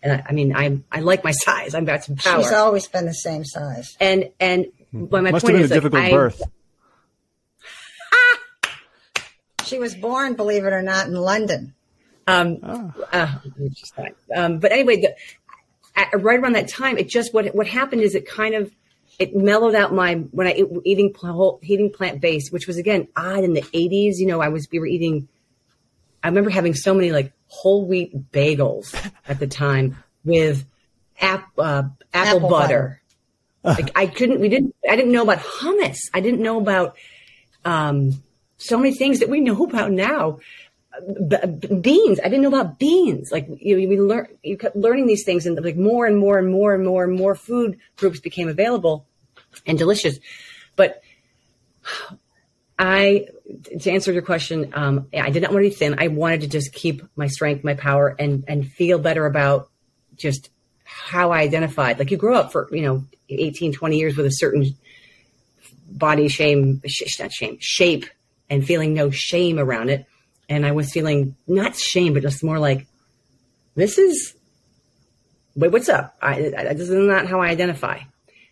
[0.01, 1.73] And I, I mean, I I like my size.
[1.73, 2.43] I've got some power.
[2.43, 3.95] She's always been the same size.
[3.99, 6.41] and and but my Must point have been is a like, difficult I, birth.
[9.65, 11.73] She was born, believe it or not, in London.
[12.27, 14.13] Um, uh, which is fine.
[14.35, 15.15] Um, but anyway, the,
[15.95, 18.71] at, right around that time, it just what what happened is it kind of
[19.19, 20.53] it mellowed out my when I
[20.85, 21.13] eating
[21.61, 24.19] eating plant based, which was again odd in the eighties.
[24.19, 25.27] You know, I was we were eating.
[26.23, 28.95] I remember having so many like whole wheat bagels
[29.27, 30.65] at the time with
[31.19, 33.01] ap, uh, apple, Apple butter.
[33.63, 35.97] like I couldn't, we didn't, I didn't know about hummus.
[36.13, 36.97] I didn't know about
[37.65, 38.23] um,
[38.57, 40.39] so many things that we know about now
[41.01, 42.19] b- beans.
[42.19, 43.31] I didn't know about beans.
[43.31, 46.49] Like you, you learn, you kept learning these things, and like more and more and
[46.51, 49.05] more and more and more food groups became available
[49.65, 50.19] and delicious.
[50.75, 51.01] But
[52.77, 53.27] I,
[53.81, 55.95] to answer your question, um, I did not want to be thin.
[55.99, 59.69] I wanted to just keep my strength, my power, and and feel better about
[60.15, 60.49] just
[60.83, 61.97] how I identified.
[61.99, 64.75] Like you grow up for you know 18, 20 years with a certain
[65.89, 68.05] body shame, sh- not shame, shape,
[68.49, 70.05] and feeling no shame around it
[70.49, 72.87] and I was feeling not shame, but just more like,
[73.75, 74.35] this is,
[75.55, 76.15] wait, what's up?
[76.21, 77.99] I, I, this is not how I identify.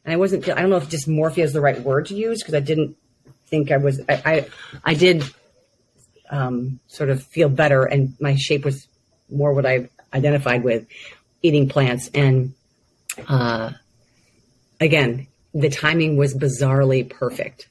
[0.04, 2.56] And I wasn't, I don't know if dysmorphia is the right word to use because
[2.56, 2.96] I didn't
[3.48, 4.48] think I was, I, I,
[4.84, 5.24] I did
[6.30, 8.88] um, sort of feel better and my shape was
[9.30, 10.88] more what I identified with
[11.42, 12.10] eating plants.
[12.14, 12.54] And
[13.28, 13.72] uh,
[14.80, 17.68] again, the timing was bizarrely perfect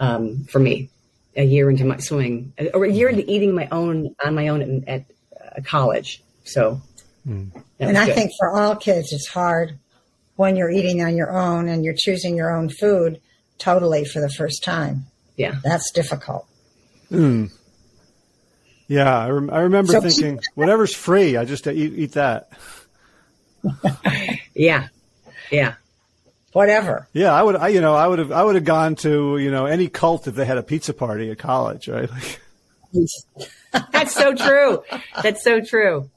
[0.00, 0.90] um, for me
[1.38, 3.30] a year into my swimming, or a year into mm-hmm.
[3.30, 5.04] eating my own on my own at, at
[5.40, 6.22] uh, college.
[6.44, 6.82] So,
[7.26, 7.50] mm.
[7.78, 8.14] and I good.
[8.14, 9.78] think for all kids, it's hard
[10.34, 13.20] when you're eating on your own and you're choosing your own food
[13.58, 15.06] totally for the first time.
[15.36, 16.46] yeah, That's difficult.
[17.10, 17.50] Mm.
[18.88, 22.50] Yeah, I, rem- I remember So- thinking, whatever's free, I just eat, eat that.
[24.54, 24.88] yeah,
[25.50, 25.74] yeah.
[26.58, 27.06] Whatever.
[27.12, 27.54] Yeah, I would.
[27.54, 28.32] I, you know, I would have.
[28.32, 31.30] I would have gone to you know any cult if they had a pizza party
[31.30, 32.10] at college, right?
[32.10, 32.40] Like,
[33.92, 34.82] That's so true.
[35.22, 36.10] That's so true.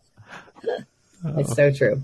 [1.23, 2.01] That's so true.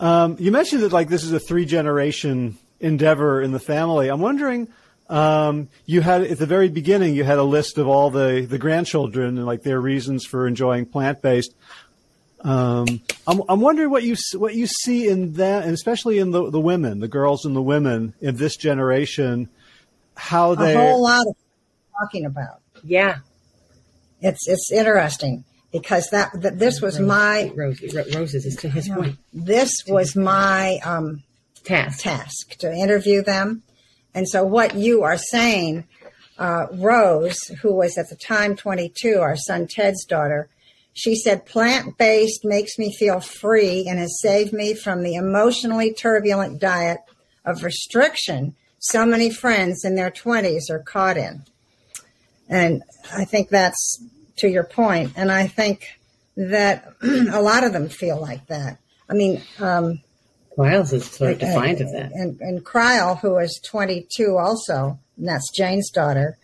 [0.00, 4.08] um, you mentioned that like this is a three generation endeavor in the family.
[4.08, 4.66] I'm wondering.
[5.08, 8.58] Um, you had at the very beginning, you had a list of all the the
[8.58, 11.54] grandchildren and like their reasons for enjoying plant based.
[12.42, 16.50] Um, I'm, I'm wondering what you what you see in that, and especially in the
[16.50, 19.48] the women, the girls and the women in this generation,
[20.16, 21.34] how they A whole lot of
[21.98, 22.60] talking about.
[22.84, 23.18] Yeah,
[24.20, 27.80] It's it's interesting because that, that this was my Rose,
[28.14, 29.16] roses is to his point.
[29.32, 31.22] this was my um,
[31.64, 32.00] Task.
[32.02, 33.62] task to interview them.
[34.14, 35.84] And so, what you are saying,
[36.38, 40.48] uh, Rose, who was at the time 22, our son Ted's daughter,
[40.96, 45.92] she said, plant based makes me feel free and has saved me from the emotionally
[45.92, 47.00] turbulent diet
[47.44, 51.42] of restriction so many friends in their 20s are caught in.
[52.48, 52.82] And
[53.12, 54.02] I think that's
[54.38, 55.12] to your point.
[55.16, 55.98] And I think
[56.36, 58.78] that a lot of them feel like that.
[59.08, 60.00] I mean, um,
[60.56, 62.12] Miles is sort of defiant of that.
[62.12, 66.38] and, and Crile, who is 22 also, and that's Jane's daughter,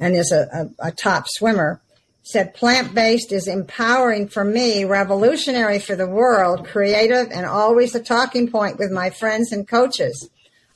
[0.00, 1.81] and is a, a, a top swimmer,
[2.22, 8.02] said plant based is empowering for me, revolutionary for the world, creative, and always a
[8.02, 10.28] talking point with my friends and coaches.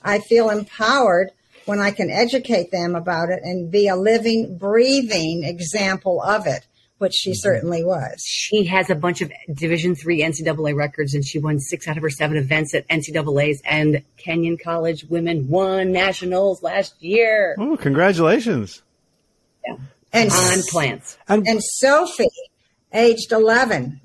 [0.03, 1.31] I feel empowered
[1.67, 6.67] when I can educate them about it and be a living, breathing example of it,
[6.99, 7.37] which she mm-hmm.
[7.39, 8.23] certainly was.
[8.25, 12.03] She has a bunch of Division three NCAA records, and she won six out of
[12.03, 13.63] her seven events at NCAA's.
[13.65, 18.83] And Kenyon College women won nationals last year Oh, congratulations!
[20.17, 21.19] And on plants.
[21.29, 22.29] And, And Sophie,
[22.93, 24.01] aged 11,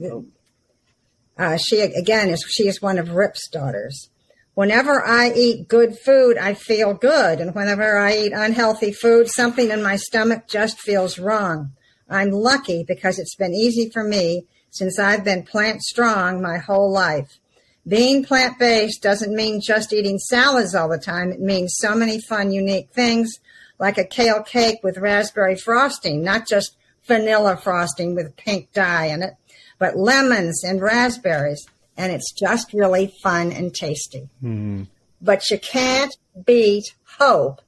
[1.38, 4.10] uh, she again is she is one of Rip's daughters.
[4.54, 9.72] Whenever I eat good food, I feel good, and whenever I eat unhealthy food, something
[9.72, 11.72] in my stomach just feels wrong.
[12.10, 16.92] I'm lucky because it's been easy for me since I've been plant strong my whole
[16.92, 17.40] life.
[17.88, 21.32] Being plant based doesn't mean just eating salads all the time.
[21.32, 23.40] It means so many fun, unique things
[23.82, 29.24] like a kale cake with raspberry frosting, not just vanilla frosting with pink dye in
[29.24, 29.34] it,
[29.80, 31.66] but lemons and raspberries.
[31.98, 34.30] And it's just really fun and tasty.
[34.40, 34.84] Hmm.
[35.20, 36.16] But you can't
[36.46, 37.62] beat Hope,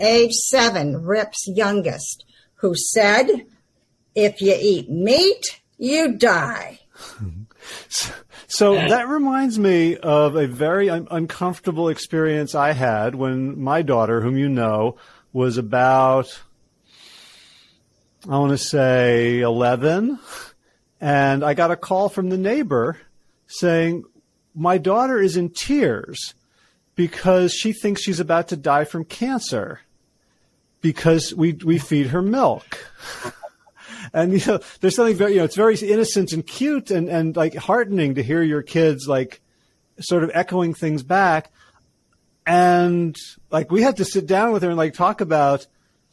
[0.00, 2.24] age seven, Rip's youngest,
[2.56, 3.46] who said,
[4.14, 6.80] if you eat meat, you die.
[8.46, 14.20] So that reminds me of a very un- uncomfortable experience I had when my daughter,
[14.20, 14.96] whom you know,
[15.32, 16.40] was about,
[18.28, 20.18] I want to say 11.
[21.00, 22.98] And I got a call from the neighbor
[23.46, 24.04] saying,
[24.54, 26.34] my daughter is in tears
[26.94, 29.80] because she thinks she's about to die from cancer
[30.80, 32.78] because we we feed her milk.
[34.12, 37.36] and you know, there's something very you know, it's very innocent and cute and and
[37.36, 39.40] like heartening to hear your kids like
[40.00, 41.50] sort of echoing things back.
[42.50, 43.16] And
[43.52, 45.68] like we had to sit down with her and like talk about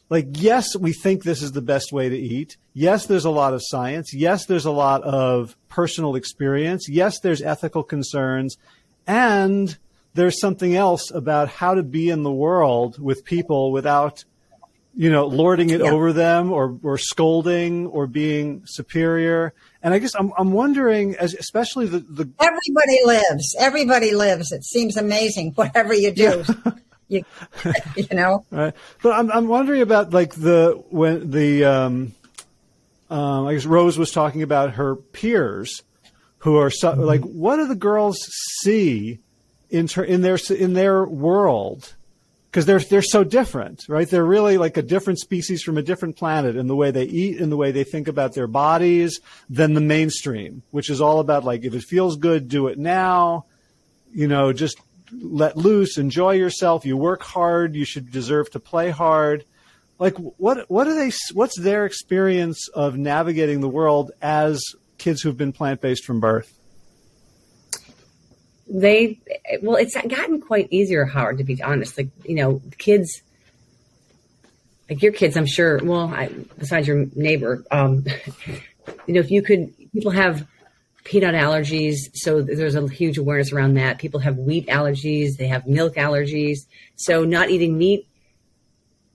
[0.07, 2.57] like yes, we think this is the best way to eat.
[2.73, 4.13] Yes, there's a lot of science.
[4.13, 6.87] Yes, there's a lot of personal experience.
[6.87, 8.55] Yes, there's ethical concerns.
[9.07, 9.75] And
[10.13, 14.23] there's something else about how to be in the world with people without
[14.95, 15.91] you know, lording it yeah.
[15.91, 19.53] over them or, or scolding or being superior.
[19.83, 24.51] And I guess I'm, I'm wondering, as especially the, the everybody lives, everybody lives.
[24.51, 25.51] It seems amazing.
[25.55, 26.43] Whatever you do,
[27.07, 27.23] you,
[27.95, 28.45] you know.
[28.51, 28.73] Right.
[29.01, 32.13] But I'm, I'm wondering about like the when the um,
[33.09, 35.83] um, I guess Rose was talking about her peers
[36.39, 37.01] who are so, mm-hmm.
[37.01, 38.19] like, what do the girls
[38.61, 39.19] see
[39.69, 41.93] in ter- in their in their world?
[42.57, 44.09] Because they're they're so different, right?
[44.09, 47.39] They're really like a different species from a different planet in the way they eat,
[47.39, 51.43] in the way they think about their bodies, than the mainstream, which is all about
[51.43, 53.45] like if it feels good, do it now.
[54.11, 54.79] You know, just
[55.11, 56.83] let loose, enjoy yourself.
[56.83, 59.45] You work hard, you should deserve to play hard.
[59.99, 61.11] Like what what are they?
[61.33, 64.63] What's their experience of navigating the world as
[64.97, 66.56] kids who've been plant based from birth?
[68.69, 69.19] They
[69.61, 71.97] well it's gotten quite easier howard to be honest.
[71.97, 73.21] Like you know kids
[74.89, 78.05] like your kids i'm sure well I, besides your neighbor um
[79.05, 80.47] you know if you could people have
[81.07, 83.97] peanut allergies so there's a huge awareness around that.
[83.97, 86.59] People have wheat allergies they have milk allergies.
[86.95, 88.07] So not eating meat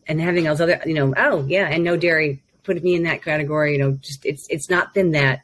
[0.09, 3.23] and having those other you know oh yeah and no dairy put me in that
[3.23, 5.43] category you know just it's it's not been that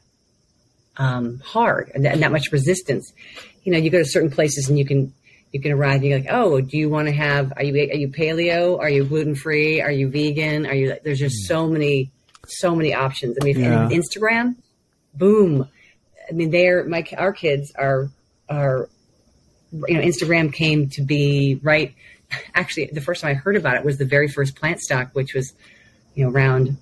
[0.99, 3.12] um, hard and that, and that much resistance
[3.68, 5.12] you know, you go to certain places and you can
[5.53, 5.96] you can arrive.
[5.96, 7.53] And you're like, oh, do you want to have?
[7.55, 8.78] Are you are you paleo?
[8.78, 9.82] Are you gluten free?
[9.82, 10.64] Are you vegan?
[10.64, 10.96] Are you?
[11.05, 12.11] There's just so many
[12.46, 13.36] so many options.
[13.38, 13.90] I mean, yeah.
[13.90, 14.57] Instagram,
[15.12, 15.68] boom.
[16.30, 18.09] I mean, they're my our kids are
[18.49, 18.88] are
[19.70, 21.94] you know Instagram came to be right.
[22.55, 25.53] Actually, the first time I heard about it was the very first Plantstock, which was
[26.14, 26.78] you know around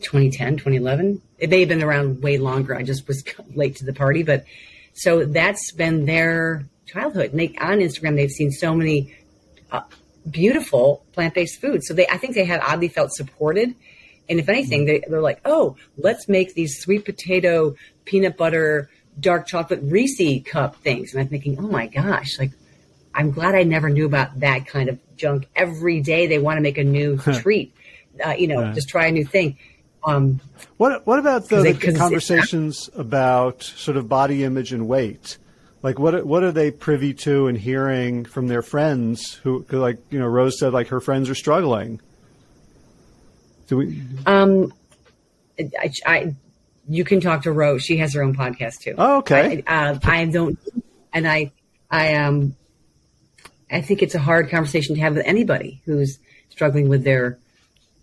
[0.00, 1.22] 2010, 2011.
[1.42, 2.72] It may have been around way longer.
[2.72, 4.44] I just was late to the party, but
[4.94, 7.32] so that's been their childhood.
[7.32, 9.12] And they, on Instagram, they've seen so many
[9.72, 9.80] uh,
[10.30, 11.88] beautiful plant-based foods.
[11.88, 13.74] So they, I think they have oddly felt supported.
[14.28, 17.74] And if anything, they, they're like, oh, let's make these sweet potato,
[18.04, 18.88] peanut butter,
[19.18, 21.12] dark chocolate Reese cup things.
[21.12, 22.52] And I'm thinking, oh my gosh, like,
[23.12, 25.48] I'm glad I never knew about that kind of junk.
[25.56, 27.74] Every day they want to make a new treat,
[28.24, 29.58] uh, you know, just try a new thing.
[30.04, 30.40] Um,
[30.76, 35.38] what what about the, they, the conversations about sort of body image and weight?
[35.82, 40.18] Like what what are they privy to and hearing from their friends who like you
[40.18, 42.00] know Rose said like her friends are struggling.
[43.68, 44.02] Do we?
[44.26, 44.72] Um,
[45.58, 46.34] I, I
[46.88, 47.82] you can talk to Rose.
[47.82, 48.94] She has her own podcast too.
[48.98, 49.62] Oh, okay.
[49.66, 50.58] I, uh, I don't,
[51.12, 51.52] and I
[51.90, 52.56] I um
[53.70, 56.18] I think it's a hard conversation to have with anybody who's
[56.50, 57.38] struggling with their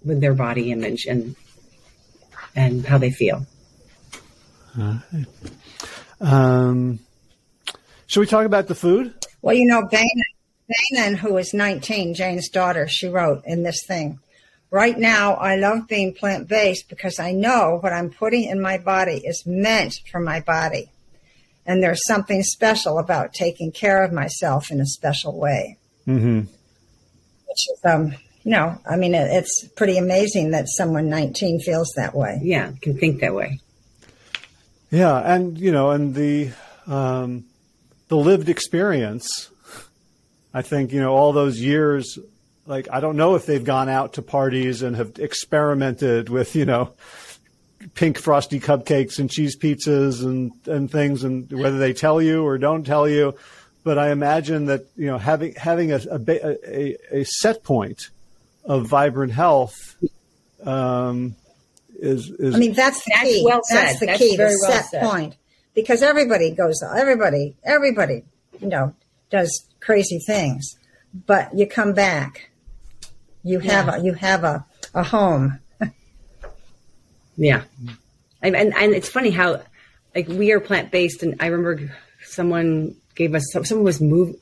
[0.04, 1.36] with their body image and
[2.56, 3.46] and how they feel.
[6.22, 7.00] Um,
[8.08, 9.14] should we talk about the food?
[9.42, 14.20] Well, you know, Dana, who is 19, Jane's daughter, she wrote in this thing.
[14.72, 18.78] Right now, I love being plant based because I know what I'm putting in my
[18.78, 20.92] body is meant for my body.
[21.66, 25.78] And there's something special about taking care of myself in a special way.
[26.08, 26.40] Mm-hmm.
[26.40, 28.14] Which is, um,
[28.44, 32.40] you know, I mean, it's pretty amazing that someone 19 feels that way.
[32.42, 33.60] Yeah, can think that way.
[34.92, 36.52] Yeah, and you know, and the
[36.88, 37.46] um,
[38.08, 39.50] the lived experience.
[40.54, 42.18] I think you know all those years.
[42.66, 46.66] Like I don't know if they've gone out to parties and have experimented with you
[46.66, 46.94] know
[47.94, 52.58] pink frosty cupcakes and cheese pizzas and and things, and whether they tell you or
[52.58, 53.36] don't tell you.
[53.84, 56.20] But I imagine that you know having having a a,
[56.66, 58.10] a, a set point
[58.66, 59.96] of vibrant health
[60.66, 61.36] um,
[61.98, 62.56] is, is.
[62.56, 63.44] I mean, that's the key.
[63.46, 64.36] Well that's the that's key.
[64.36, 65.04] The well set said.
[65.04, 65.36] point,
[65.74, 68.24] because everybody goes, everybody, everybody,
[68.60, 68.94] you know,
[69.30, 70.78] does crazy things,
[71.26, 72.50] but you come back,
[73.44, 73.96] you have yeah.
[73.96, 75.60] a, you have a, a home.
[77.38, 77.64] yeah,
[78.42, 79.62] and, and and it's funny how,
[80.14, 84.36] like, we are plant based, and I remember someone gave us some someone was moved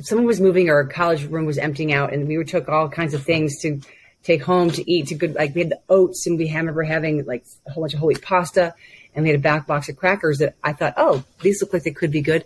[0.00, 3.14] someone was moving or a college room was emptying out and we took all kinds
[3.14, 3.80] of things to
[4.22, 7.24] take home to eat to good like we had the oats and we remember having
[7.24, 8.74] like a whole bunch of whole wheat pasta
[9.16, 11.82] and we had a back box of crackers that I thought, oh, these look like
[11.82, 12.44] they could be good.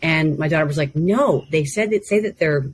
[0.00, 2.66] And my daughter was like, no, they said that say that they're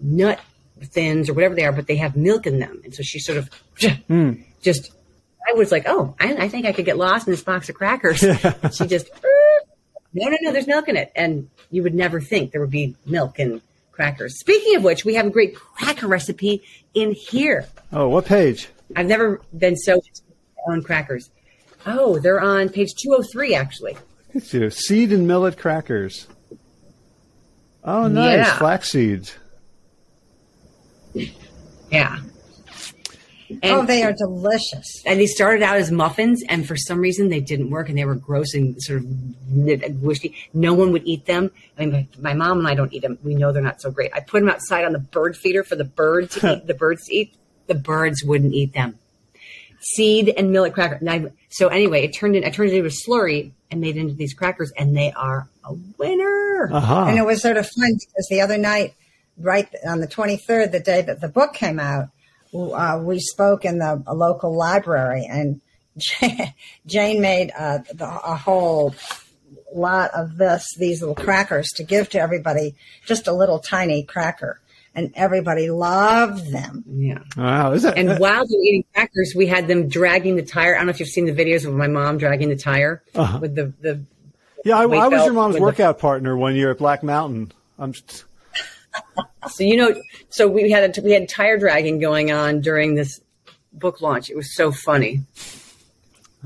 [0.00, 0.38] nut
[0.82, 2.82] thins or whatever they are, but they have milk in them.
[2.84, 3.50] And so she sort of
[4.06, 4.34] hmm.
[4.60, 4.92] just,
[5.48, 7.74] I was like, oh, I, I think I could get lost in this box of
[7.74, 8.18] crackers.
[8.72, 9.08] she just,
[10.14, 11.12] no, no, no, there's milk in it.
[11.14, 13.60] And you would never think there would be milk in
[13.92, 14.38] crackers.
[14.38, 16.62] Speaking of which, we have a great cracker recipe
[16.94, 17.66] in here.
[17.92, 18.68] Oh, what page?
[18.96, 20.00] I've never been so
[20.66, 21.30] on crackers.
[21.86, 23.96] Oh, they're on page 203, actually.
[24.70, 26.26] Seed and millet crackers.
[27.84, 28.38] Oh, nice.
[28.38, 28.58] Yeah.
[28.58, 29.34] Flax seeds.
[31.90, 32.18] Yeah.
[33.64, 35.02] And, oh, they are delicious.
[35.06, 38.04] and they started out as muffins, and for some reason they didn't work, and they
[38.04, 40.34] were gross and sort of wishy.
[40.52, 41.50] No one would eat them.
[41.78, 43.18] I mean, my, my mom and I don't eat them.
[43.24, 44.12] We know they're not so great.
[44.14, 46.66] I put them outside on the bird feeder for the bird to eat.
[46.66, 47.34] The birds to eat.
[47.66, 48.98] The birds wouldn't eat them.
[49.80, 50.94] Seed and millet cracker.
[50.96, 52.44] And I- so anyway, it turned in.
[52.44, 55.48] I turned it into a slurry and made it into these crackers, and they are
[55.64, 56.70] a winner.
[56.72, 57.04] Uh-huh.
[57.08, 58.94] And it was sort of fun because the other night,
[59.38, 62.08] right on the 23rd, the day that the book came out,
[62.54, 65.60] uh, we spoke in the a local library, and
[66.86, 68.94] Jane made uh, the, a whole
[69.74, 72.74] lot of this, these little crackers to give to everybody,
[73.06, 74.60] just a little tiny cracker.
[74.96, 76.84] And everybody loved them.
[76.88, 77.18] Yeah.
[77.36, 77.98] Wow, is that?
[77.98, 80.74] And while they were eating crackers, we had them dragging the tire.
[80.74, 83.40] I don't know if you've seen the videos of my mom dragging the tire Uh-huh.
[83.42, 84.04] with the, the
[84.64, 87.52] yeah, I, I was your mom's with the- workout partner one year at Black Mountain.
[87.76, 87.92] I'm.
[87.92, 88.24] Just,
[89.48, 89.94] so you know
[90.30, 93.20] so we had a, we had tire dragging going on during this
[93.74, 94.30] book launch.
[94.30, 95.22] It was so funny.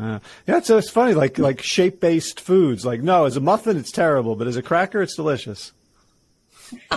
[0.01, 2.85] uh, yeah, it's, it's funny, like like shape based foods.
[2.85, 5.73] Like, no, as a muffin, it's terrible, but as a cracker, it's delicious.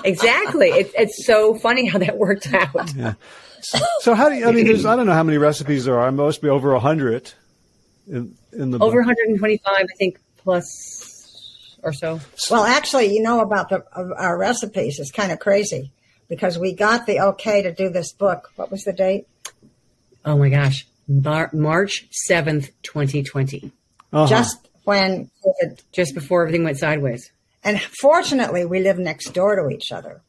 [0.04, 0.68] Exactly.
[0.68, 2.93] it, it's so funny how that worked out.
[2.95, 3.14] Yeah.
[4.02, 4.47] So how do you?
[4.47, 6.12] I mean, there's I don't know how many recipes there are.
[6.12, 7.32] Must be over a hundred
[8.08, 9.08] in in the Over book.
[9.08, 11.01] 125, I think, plus
[11.84, 12.20] or so.
[12.50, 13.84] Well, actually, you know about the
[14.18, 15.00] our recipes.
[15.00, 15.92] It's kind of crazy
[16.28, 18.52] because we got the okay to do this book.
[18.56, 19.28] What was the date?
[20.24, 20.88] Oh my gosh.
[21.08, 23.72] Mar- March 7th, 2020.
[24.14, 24.28] Uh-huh.
[24.28, 27.32] Just when COVID Just before everything went sideways.
[27.64, 30.22] And fortunately, we live next door to each other.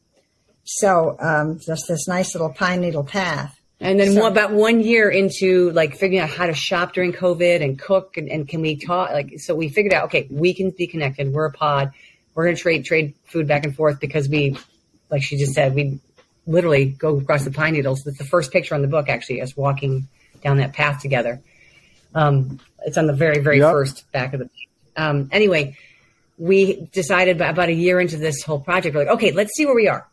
[0.65, 3.59] So um, just this nice little pine needle path.
[3.83, 7.61] And then So- about one year into like figuring out how to shop during COVID
[7.63, 10.69] and cook and, and can we talk like so we figured out okay we can
[10.71, 11.31] be connected.
[11.33, 11.91] We're a pod.
[12.33, 14.57] We're gonna trade trade food back and forth because we
[15.09, 15.99] like she just said we
[16.47, 18.01] literally go across the pine needles.
[18.03, 20.07] That's the first picture on the book actually us walking
[20.43, 21.41] down that path together.
[22.15, 23.71] Um, it's on the very very Yep.
[23.71, 24.49] first back of the
[24.95, 25.75] um, anyway
[26.37, 29.65] we decided about, about a year into this whole project we're like okay let's see
[29.65, 30.07] where we are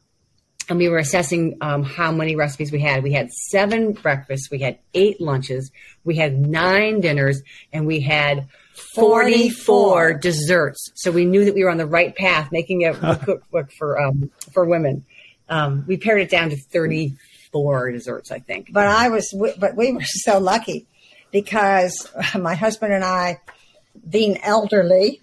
[0.71, 3.03] and we were assessing um, how many recipes we had.
[3.03, 5.73] We had seven breakfasts, we had eight lunches,
[6.05, 7.43] we had nine dinners,
[7.73, 8.49] and we had
[8.95, 10.15] 44, 44.
[10.15, 10.93] desserts.
[10.95, 12.95] So we knew that we were on the right path, making a,
[13.25, 15.05] cookbook for um, for women.
[15.49, 18.73] Um, we pared it down to 34 desserts, I think.
[18.73, 20.87] But I was, but we were so lucky
[21.33, 22.09] because
[22.39, 23.41] my husband and I,
[24.09, 25.21] being elderly,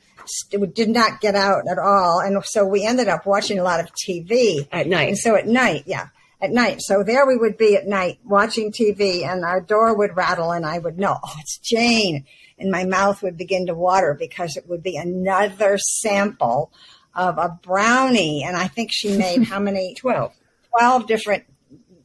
[0.74, 3.92] did not get out at all, and so we ended up watching a lot of
[3.94, 5.10] TV At night.
[5.10, 6.08] And so at night, yeah,
[6.42, 6.82] at night.
[6.82, 10.66] So there we would be at night watching TV, and our door would rattle, and
[10.66, 12.26] I would know, oh, it's Jane,
[12.60, 16.72] and my mouth would begin to water because it would be another sample
[17.16, 19.96] of a brownie, and I think she made how many?
[19.96, 20.34] 12.
[20.78, 21.44] 12 different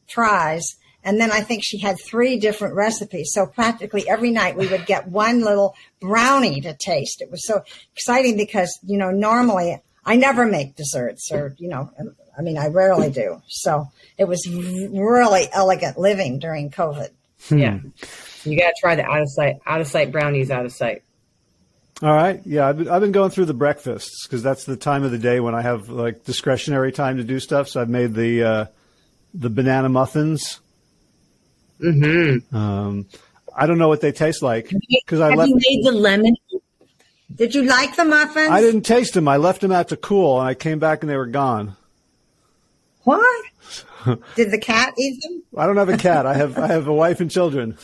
[0.09, 0.77] tries.
[1.05, 3.31] And then I think she had three different recipes.
[3.33, 7.21] So practically every night we would get one little brownie to taste.
[7.21, 11.91] It was so exciting because, you know, normally I never make desserts or, you know,
[12.39, 13.43] I mean, I rarely do.
[13.49, 13.87] So
[14.17, 17.11] it was really elegant living during COVID.
[17.51, 17.81] Yeah.
[18.45, 21.03] You got to try the out of sight, out of sight brownies out of sight.
[22.03, 22.41] All right.
[22.45, 25.19] Yeah, I've been, I've been going through the breakfasts because that's the time of the
[25.19, 27.69] day when I have like discretionary time to do stuff.
[27.69, 28.67] So I've made the uh,
[29.35, 30.59] the banana muffins.
[31.81, 32.55] Mm-hmm.
[32.57, 33.07] Um,
[33.55, 34.71] I don't know what they taste like
[35.05, 35.49] because I Have left.
[35.51, 36.35] you made the lemon?
[37.35, 38.51] Did you like the muffins?
[38.51, 39.27] I didn't taste them.
[39.27, 41.77] I left them out to cool, and I came back and they were gone.
[43.05, 43.45] What?
[44.37, 45.43] Did the cat eat them?
[45.57, 46.27] I don't have a cat.
[46.27, 47.77] I have I have a wife and children,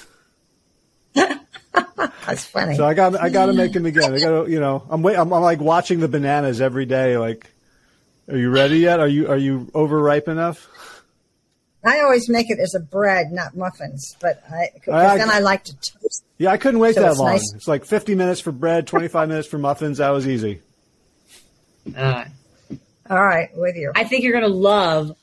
[1.15, 2.77] That's funny.
[2.77, 4.15] so I got I got to make them again.
[4.15, 7.17] I got to you know I'm wait I'm, I'm like watching the bananas every day.
[7.19, 7.51] Like,
[8.29, 9.01] are you ready yet?
[9.01, 10.69] Are you are you overripe enough?
[11.89, 15.39] I always make it as a bread, not muffins, but I, 'cause I- then I
[15.41, 16.25] like to toast.
[16.39, 17.33] Yeah, I couldn't wait So that it's long.
[17.33, 17.53] nice.
[17.55, 19.99] It's like 50 minutes for bread, 25 minutes for muffins.
[19.99, 20.61] That was easy.
[21.97, 22.25] Uh,
[23.11, 23.91] All right, with you.
[23.97, 25.17] I think you're going to love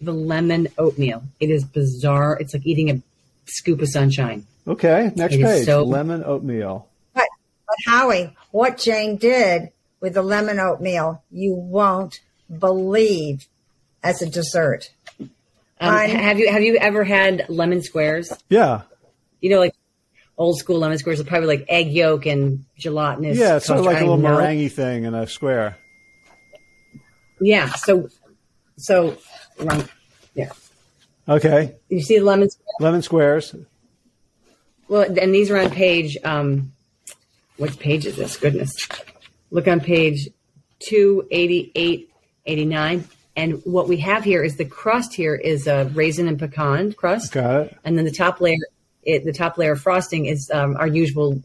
[0.00, 1.22] the lemon oatmeal.
[1.40, 2.36] It is bizarre.
[2.38, 3.00] It's like eating a
[3.46, 4.46] scoop of sunshine.
[4.68, 5.66] Okay, next It is page.
[5.66, 6.86] so- Lemon oatmeal.
[7.14, 7.24] But
[7.66, 9.70] But Howie, what Jane did
[10.00, 12.20] with the lemon oatmeal, you won't
[12.58, 13.46] believe
[14.04, 14.90] as a dessert.
[15.82, 18.32] Um, have you have you ever had lemon squares?
[18.48, 18.82] Yeah.
[19.40, 19.74] You know, like
[20.38, 23.36] old school lemon squares are probably like egg yolk and gelatinous.
[23.36, 24.38] Yeah, it's sort of like a little know.
[24.38, 25.76] meringue thing in a square.
[27.40, 27.72] Yeah.
[27.72, 28.08] So,
[28.76, 29.16] so,
[30.34, 30.50] yeah.
[31.28, 31.74] Okay.
[31.88, 32.66] You see the lemon square?
[32.80, 33.54] Lemon squares.
[34.88, 36.16] Well, and these are on page.
[36.22, 36.72] Um,
[37.56, 38.36] what page is this?
[38.36, 38.72] Goodness.
[39.50, 40.28] Look on page
[40.80, 42.10] 288,
[42.46, 43.08] 89.
[43.34, 47.32] And what we have here is the crust here is a raisin and pecan crust.
[47.32, 47.78] Got it.
[47.84, 48.56] And then the top layer,
[49.02, 51.42] it, the top layer of frosting is um, our usual,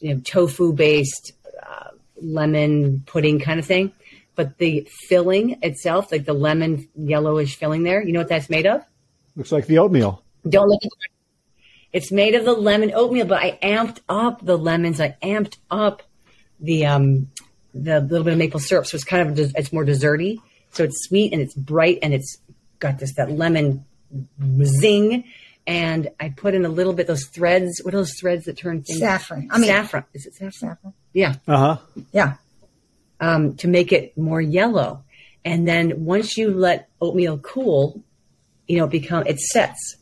[0.00, 1.32] you know, tofu based
[1.62, 3.92] uh, lemon pudding kind of thing.
[4.34, 8.66] But the filling itself, like the lemon yellowish filling there, you know what that's made
[8.66, 8.82] of?
[9.34, 10.22] Looks like the oatmeal.
[10.48, 10.90] Don't look at.
[11.92, 15.00] It's made of the lemon oatmeal, but I amped up the lemons.
[15.00, 16.02] I amped up
[16.60, 17.30] the um
[17.74, 20.40] the little bit of maple syrup, so it's kind of it's more desserty.
[20.76, 22.36] So it's sweet and it's bright and it's
[22.78, 23.84] got this that lemon
[24.62, 25.24] zing.
[25.66, 27.80] And I put in a little bit those threads.
[27.82, 29.00] What are those threads that turn things?
[29.00, 29.48] Saffron.
[29.50, 30.04] I mean- saffron.
[30.14, 30.52] Is it saffron?
[30.76, 30.94] Saffron.
[31.12, 31.76] Yeah Uh huh.
[32.12, 32.34] Yeah.
[33.20, 35.02] um, to make it more yellow.
[35.44, 38.02] And then once you let oatmeal cool,
[38.68, 39.96] you know, it become it sets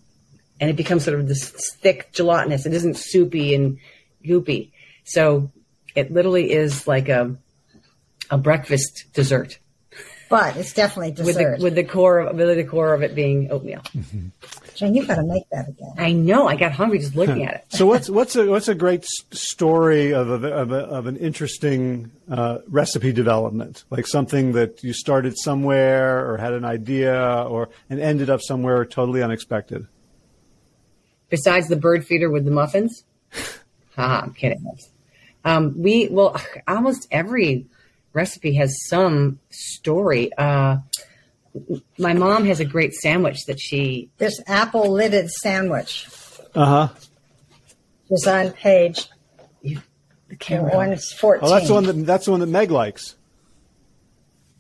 [0.61, 1.51] and it becomes sort of this
[1.81, 2.67] thick gelatinous.
[2.67, 3.79] It isn't soupy and
[4.25, 4.73] goopy.
[5.05, 5.51] So
[5.95, 7.37] it literally is like a
[8.31, 9.59] a breakfast dessert
[10.35, 13.53] But it's definitely with the with the core of with the core of it being
[13.53, 13.83] oatmeal.
[14.75, 15.95] Jane, you've got to make that again.
[15.97, 16.49] I know.
[16.49, 17.65] I got hungry just looking at it.
[17.69, 22.11] So what's what's a what's a great story of a, of, a, of an interesting
[22.29, 28.01] uh, recipe development, like something that you started somewhere or had an idea or and
[28.01, 29.87] ended up somewhere totally unexpected.
[31.29, 33.05] besides the bird feeder with the muffins.
[33.95, 34.67] Haha, I'm kidding.
[35.45, 37.67] Um, we well, almost every
[38.15, 40.33] recipe has some story.
[40.37, 40.79] Uh,
[41.99, 44.11] my mom has a great sandwich that she.
[44.19, 46.09] This apple lidded sandwich
[46.55, 46.89] Uh huh.
[48.11, 49.09] is on page
[49.63, 50.71] The camera.
[50.71, 51.41] 114.
[51.47, 53.15] Oh, that's the one that that's the one that Meg likes.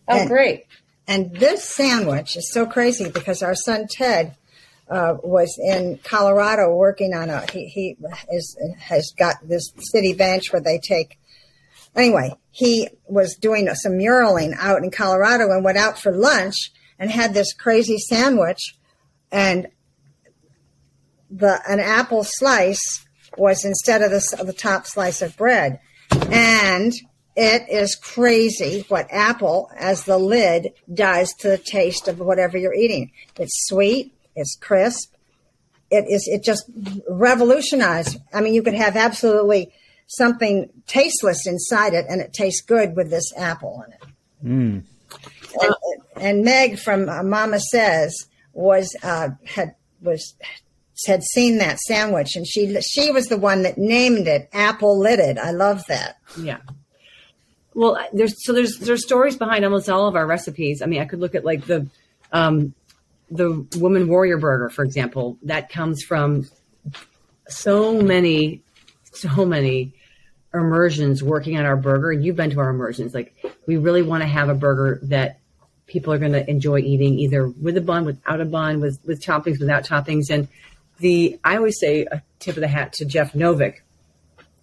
[0.06, 0.66] Oh, great!
[1.08, 4.36] And this sandwich is so crazy because our son Ted
[4.88, 7.96] uh, was in Colorado working on a he, he
[8.30, 11.18] is has got this city bench where they take
[11.96, 17.10] anyway he was doing some muraling out in Colorado and went out for lunch and
[17.10, 18.76] had this crazy sandwich
[19.32, 19.66] and
[21.30, 23.04] the an apple slice
[23.36, 25.80] was instead of the, the top slice of bread
[26.30, 26.92] and
[27.36, 32.74] it is crazy what apple as the lid does to the taste of whatever you're
[32.74, 33.10] eating.
[33.38, 35.12] It's sweet, it's crisp.
[35.90, 36.70] It is it just
[37.08, 38.18] revolutionized.
[38.32, 39.72] I mean, you could have absolutely
[40.06, 44.02] something tasteless inside it and it tastes good with this apple in it.
[45.60, 45.74] And,
[46.16, 48.12] and Meg from uh, MamaSezz
[48.52, 50.34] was uh, had was
[51.06, 55.38] had seen that sandwich and she she was the one that named it apple lidded.
[55.38, 56.18] I love that.
[56.38, 56.58] Yeah.
[57.74, 60.80] Well, there's so there's there's stories behind almost all of our recipes.
[60.82, 61.88] I mean, I could look at like the
[62.32, 62.74] um,
[63.30, 65.36] the woman warrior burger, for example.
[65.42, 66.48] That comes from
[67.48, 68.62] so many,
[69.14, 69.94] so many
[70.52, 72.10] immersions working on our burger.
[72.12, 73.14] And you've been to our immersions.
[73.14, 73.34] Like,
[73.66, 75.40] we really want to have a burger that
[75.86, 79.22] people are going to enjoy eating, either with a bun, without a bun, with with
[79.22, 80.30] toppings, without toppings.
[80.30, 80.48] And
[80.98, 83.80] the I always say a tip of the hat to Jeff Novick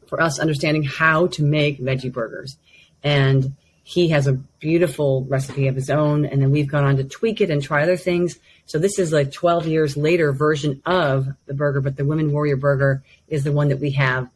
[0.08, 2.58] for us understanding how to make veggie burgers.
[3.04, 6.26] And he has a beautiful recipe of his own.
[6.26, 8.38] And then we've gone on to tweak it and try other things.
[8.66, 12.58] So this is like 12 years later version of the burger, but the Women Warrior
[12.58, 14.30] Burger is the one that we have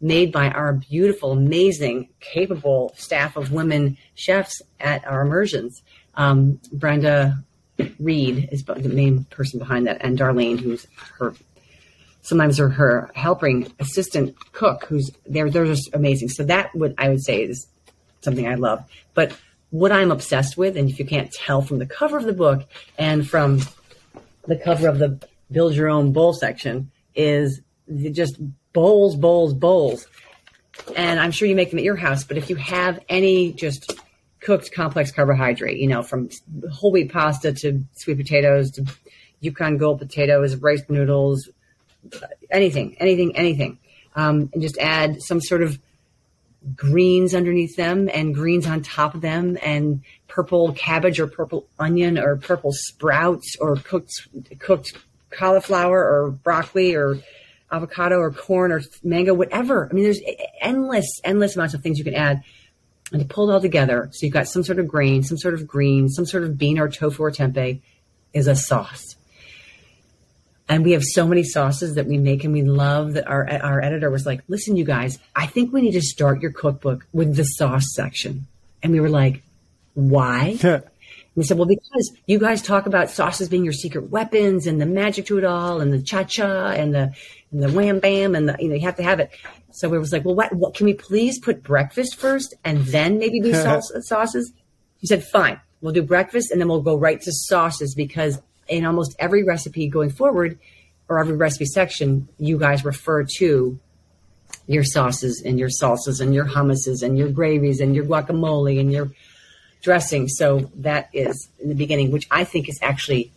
[0.00, 5.82] made by our beautiful, amazing, capable staff of women chefs at our immersions.
[6.14, 7.44] Um, Brenda
[7.98, 10.86] Reed is the main person behind that, and Darlene, who's
[11.18, 11.34] her
[12.22, 16.28] sometimes her, her helping assistant cook who's they're they're just amazing.
[16.28, 17.66] So that would I would say is
[18.20, 18.84] something I love.
[19.14, 19.36] But
[19.70, 22.68] what I'm obsessed with, and if you can't tell from the cover of the book
[22.98, 23.60] and from
[24.46, 25.20] the cover of the
[25.50, 27.60] build your own bowl section, is
[28.12, 28.40] just
[28.72, 30.06] bowls, bowls, bowls.
[30.96, 33.92] And I'm sure you make them at your house, but if you have any just
[34.40, 36.30] cooked complex carbohydrate, you know, from
[36.72, 38.84] whole wheat pasta to sweet potatoes to
[39.40, 41.48] Yukon Gold potatoes, rice noodles,
[42.50, 43.78] anything, anything, anything,
[44.16, 45.78] um, and just add some sort of
[46.76, 52.18] greens underneath them and greens on top of them and purple cabbage or purple onion
[52.18, 54.92] or purple sprouts or cooked cooked
[55.30, 57.18] cauliflower or broccoli or
[57.72, 60.20] avocado or corn or mango whatever i mean there's
[60.60, 62.42] endless, endless amounts of things you can add.
[63.12, 65.54] And to pull it all together, so you've got some sort of grain, some sort
[65.54, 67.80] of green, some sort of bean or tofu or tempeh,
[68.32, 69.16] is a sauce.
[70.68, 73.82] And we have so many sauces that we make, and we love that our our
[73.82, 77.34] editor was like, "Listen, you guys, I think we need to start your cookbook with
[77.34, 78.46] the sauce section."
[78.80, 79.42] And we were like,
[79.94, 80.84] "Why?" and
[81.34, 84.86] we said, "Well, because you guys talk about sauces being your secret weapons, and the
[84.86, 87.12] magic to it all, and the cha cha, and the
[87.52, 89.30] and the wham bam, and the you know you have to have it."
[89.72, 93.18] So we was like, "Well, what, what can we please put breakfast first, and then
[93.18, 94.52] maybe do sauce, sauces?"
[94.98, 98.40] He said, "Fine, we'll do breakfast, and then we'll go right to sauces because."
[98.70, 100.58] in almost every recipe going forward
[101.08, 103.78] or every recipe section, you guys refer to
[104.66, 108.92] your sauces and your salsas and your hummuses and your gravies and your guacamole and
[108.92, 109.10] your
[109.82, 110.28] dressing.
[110.28, 113.32] So that is in the beginning, which I think is actually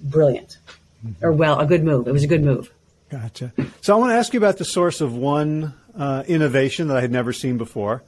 [0.00, 0.56] brilliant
[1.06, 1.24] mm-hmm.
[1.24, 2.08] or well, a good move.
[2.08, 2.72] It was a good move.
[3.12, 3.52] Gotcha.
[3.82, 7.02] So I want to ask you about the source of one uh, innovation that I
[7.02, 8.02] had never seen before,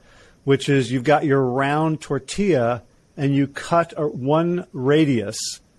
[0.45, 2.81] which is you've got your round tortilla
[3.15, 5.37] and you cut a, one radius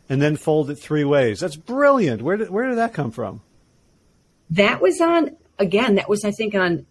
[0.08, 1.40] and then fold it three ways.
[1.40, 2.22] That's brilliant.
[2.22, 3.42] Where did where did that come from?
[4.50, 5.96] That was on again.
[5.96, 6.86] That was I think on.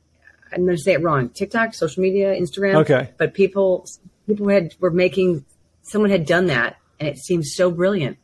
[0.52, 1.30] I'm going to say it wrong.
[1.30, 2.76] TikTok, social media, Instagram.
[2.82, 3.12] Okay.
[3.18, 3.86] But people
[4.28, 5.46] people had were making.
[5.84, 8.18] Someone had done that, and it seemed so brilliant.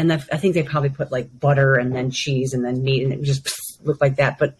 [0.00, 3.12] And I think they probably put like butter and then cheese and then meat, and
[3.12, 3.46] it just
[3.84, 4.38] looked like that.
[4.38, 4.56] But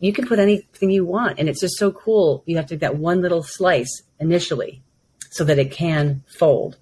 [0.00, 2.42] you can put anything you want, and it's just so cool.
[2.44, 4.82] You have to get that one little slice initially,
[5.30, 6.76] so that it can fold,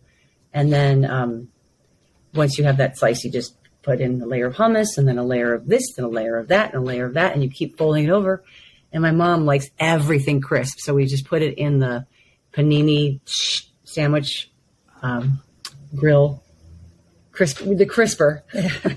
[0.55, 1.49] and then um,
[2.34, 5.18] once you have that slice, you just put in a layer of hummus and then
[5.18, 7.43] a layer of this and a layer of that and a layer of that, and
[7.43, 8.43] you keep folding it over.
[8.90, 12.07] And my mom likes everything crisp, so we just put it in the
[12.55, 13.20] panini
[13.84, 14.51] sandwich
[15.03, 15.43] um,
[15.95, 16.43] grill,
[17.33, 18.45] crisp the crisper,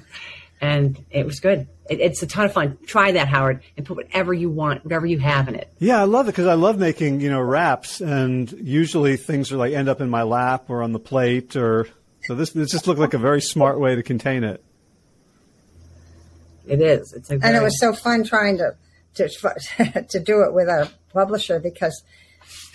[0.61, 1.67] and it was good.
[1.89, 2.77] It, it's a ton of fun.
[2.85, 5.71] Try that, Howard, and put whatever you want, whatever you have in it.
[5.79, 9.57] Yeah, I love it because I love making you know wraps, and usually things are
[9.57, 11.87] like end up in my lap or on the plate or
[12.25, 14.63] so this this just looked like a very smart way to contain it.
[16.67, 17.13] It is.
[17.13, 17.41] It's very...
[17.43, 18.75] and it was so fun trying to
[19.15, 22.03] to to do it with our publisher because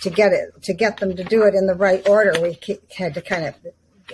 [0.01, 2.57] to get it to get them to do it in the right order, we
[2.95, 3.55] had to kind of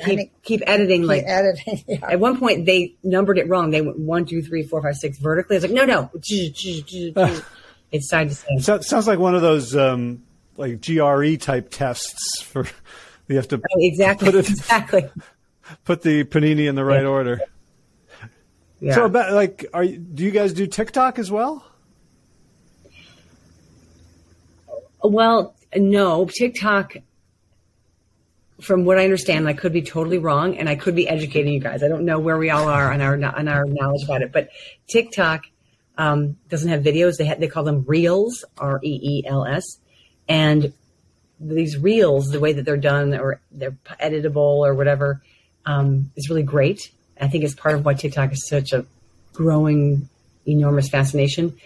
[0.03, 1.01] keep, keep editing.
[1.01, 1.83] Keep like editing.
[1.87, 1.99] Yeah.
[2.09, 3.71] At one point, they numbered it wrong.
[3.71, 5.55] They went one, two, three, four, five, six vertically.
[5.55, 6.11] I was like, no, no.
[7.91, 8.63] it's side to side.
[8.63, 10.23] So, sounds like one of those um,
[10.57, 12.67] like GRE type tests for
[13.27, 15.09] you have to oh, exactly put it, exactly
[15.85, 17.07] put the panini in the right yeah.
[17.07, 17.41] order.
[18.79, 18.95] Yeah.
[18.95, 21.65] So about like, are do you guys do TikTok as well?
[25.03, 26.97] Well, no, TikTok.
[28.61, 31.59] From what I understand, I could be totally wrong, and I could be educating you
[31.59, 31.83] guys.
[31.83, 34.49] I don't know where we all are on our on our knowledge about it, but
[34.87, 35.45] TikTok
[35.97, 37.17] um, doesn't have videos.
[37.17, 39.77] They ha- they call them reels, R E E L S,
[40.27, 40.73] and
[41.39, 45.21] these reels, the way that they're done or they're editable or whatever,
[45.65, 46.91] um, is really great.
[47.19, 48.85] I think it's part of why TikTok is such a
[49.33, 50.09] growing,
[50.45, 51.57] enormous fascination.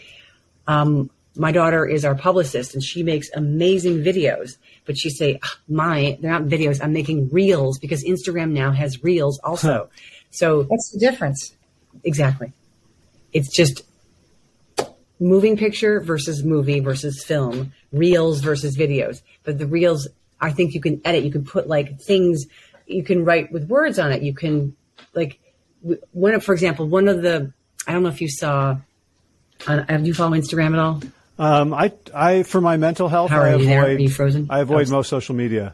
[0.68, 4.58] Um, my daughter is our publicist and she makes amazing videos,
[4.92, 6.84] but she say, ah, my, they're not videos.
[6.84, 9.90] I'm making reels because Instagram now has reels also.
[10.32, 11.56] So what's the difference?
[12.04, 12.52] Exactly.
[13.32, 13.84] It's just
[15.18, 19.22] moving picture versus movie versus film, reels versus videos.
[19.46, 20.10] But the reels,
[20.42, 21.24] I think you can edit.
[21.24, 22.48] You can put like things,
[22.86, 24.24] you can write with words on it.
[24.24, 24.76] You can
[25.14, 25.40] like
[26.12, 27.54] one of, for example, one of the,
[27.88, 28.78] I don't know if you saw,
[29.68, 31.02] uh, have you follow Instagram at all?
[31.42, 33.86] Um, I, I, for my mental health, How I avoid, there?
[33.86, 34.46] Are you frozen?
[34.52, 34.92] I avoid oh.
[34.92, 35.74] most social media.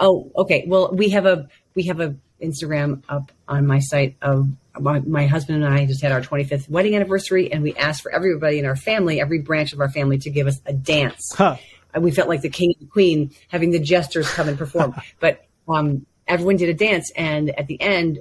[0.00, 0.64] Oh, okay.
[0.66, 4.48] Well, we have a, we have a Instagram up on my site of
[4.80, 8.10] my, my, husband and I just had our 25th wedding anniversary, and we asked for
[8.10, 11.34] everybody in our family, every branch of our family, to give us a dance.
[11.34, 11.58] Huh.
[11.92, 14.94] And we felt like the king and queen having the jesters come and perform.
[15.20, 18.20] but um, everyone did a dance, and at the end,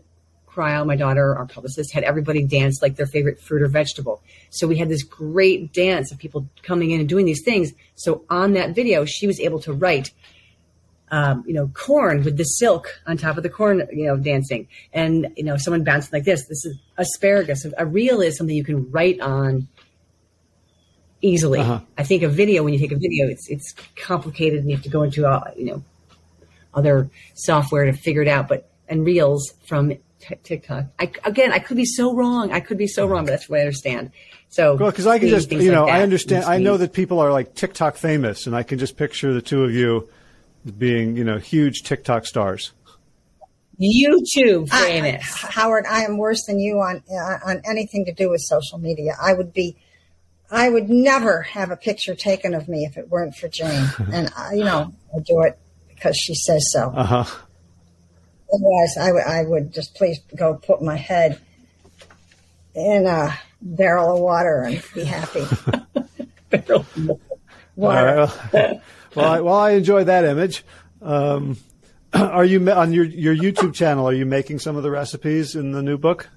[0.56, 4.24] Crile, my daughter, our publicist, had everybody dance like their favorite fruit or vegetable.
[4.51, 7.74] So we had this great dance of people coming in and doing these things.
[7.95, 10.12] So on that video, she was able to write
[11.12, 14.68] um, you know, corn with the silk on top of the corn, you know, dancing,
[14.91, 16.47] and you know, someone bouncing like this.
[16.47, 17.66] This is asparagus.
[17.78, 19.68] A reel is something you can write on
[21.22, 21.60] easily.
[21.60, 21.82] Uh-huh.
[21.97, 24.84] I think a video, when you take a video, it's it's complicated, and you have
[24.84, 25.84] to go into uh, you know
[26.74, 28.47] other software to figure it out.
[28.47, 29.93] But and reels from
[30.28, 30.86] t- TikTok.
[30.99, 32.51] I, again, I could be so wrong.
[32.51, 34.11] I could be so wrong, but that's what I understand.
[34.49, 36.45] So, well, because I can just, you know, like I understand.
[36.45, 39.63] I know that people are like TikTok famous, and I can just picture the two
[39.63, 40.09] of you
[40.78, 42.71] being, you know, huge TikTok stars.
[43.82, 45.43] YouTube famous.
[45.43, 48.78] I, Howard, I am worse than you on uh, on anything to do with social
[48.78, 49.15] media.
[49.21, 49.76] I would be
[50.49, 53.89] I would never have a picture taken of me if it weren't for Jane.
[54.11, 55.59] and I, you know, I do it
[55.89, 56.91] because she says so.
[56.95, 57.45] Uh huh.
[58.56, 61.39] Otherwise, I would I would just please go put my head
[62.74, 65.45] in a barrel of water and be happy.
[66.49, 66.86] Barrel.
[67.76, 68.10] Water.
[68.10, 68.51] All right.
[68.53, 68.82] Well,
[69.16, 70.64] well, I, well, I enjoy that image.
[71.01, 71.58] Um,
[72.14, 74.08] are you on your your YouTube channel?
[74.08, 76.30] Are you making some of the recipes in the new book?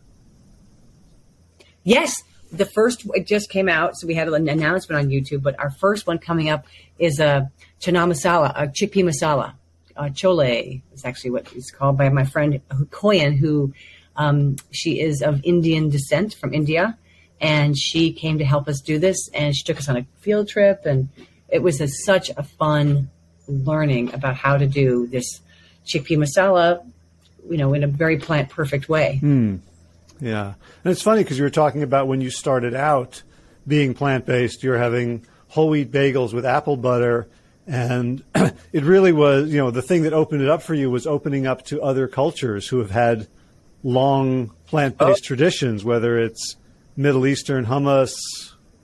[1.85, 5.43] Yes, the first it just came out, so we had an announcement on YouTube.
[5.43, 6.67] But our first one coming up
[6.99, 7.51] is a
[7.81, 9.55] chana masala, a chickpea masala.
[9.99, 13.75] Uh, chole is actually what it's called by my friend Koyan, who
[14.17, 16.97] um, she is of Indian descent from India,
[17.41, 19.29] and she came to help us do this.
[19.35, 21.09] And she took us on a field trip, and
[21.49, 23.11] it was a, such a fun
[23.49, 25.41] learning about how to do this
[25.85, 26.85] chickpea masala,
[27.51, 29.19] you know, in a very plant perfect way.
[30.21, 33.23] Yeah, and it's funny because you were talking about when you started out
[33.67, 37.29] being plant based, you're having whole wheat bagels with apple butter,
[37.69, 38.25] and
[38.73, 41.47] it really was, you know, the thing that opened it up for you was opening
[41.47, 43.29] up to other cultures who have had
[43.85, 46.57] long plant based traditions, whether it's
[46.97, 48.15] Middle Eastern hummus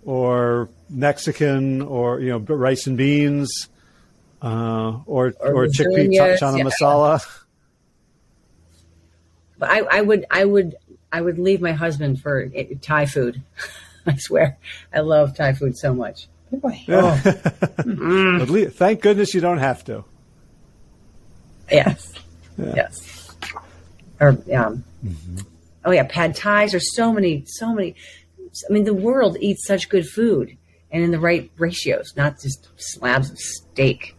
[0.05, 3.68] or Mexican or you know rice and beans.
[4.43, 6.64] Uh, or or, Or chickpea lasagnas, chana yeah.
[6.64, 7.26] masala.
[9.59, 10.76] But I, I would, I would,
[11.11, 13.43] I would leave my husband for eh, Thai food.
[14.07, 14.59] I swear,
[14.93, 16.28] I love Thai food so much.
[16.61, 16.84] Boy.
[16.88, 20.05] At least, thank goodness you don't have to.
[21.70, 22.12] Yes,
[22.59, 23.30] yes.
[24.20, 24.84] Or um,
[25.84, 26.72] oh yeah, pad thais.
[26.72, 27.94] There's so many, so many.
[28.68, 30.57] I mean, the world eats such good food,
[30.90, 34.14] and in the right ratios, not just slabs of steak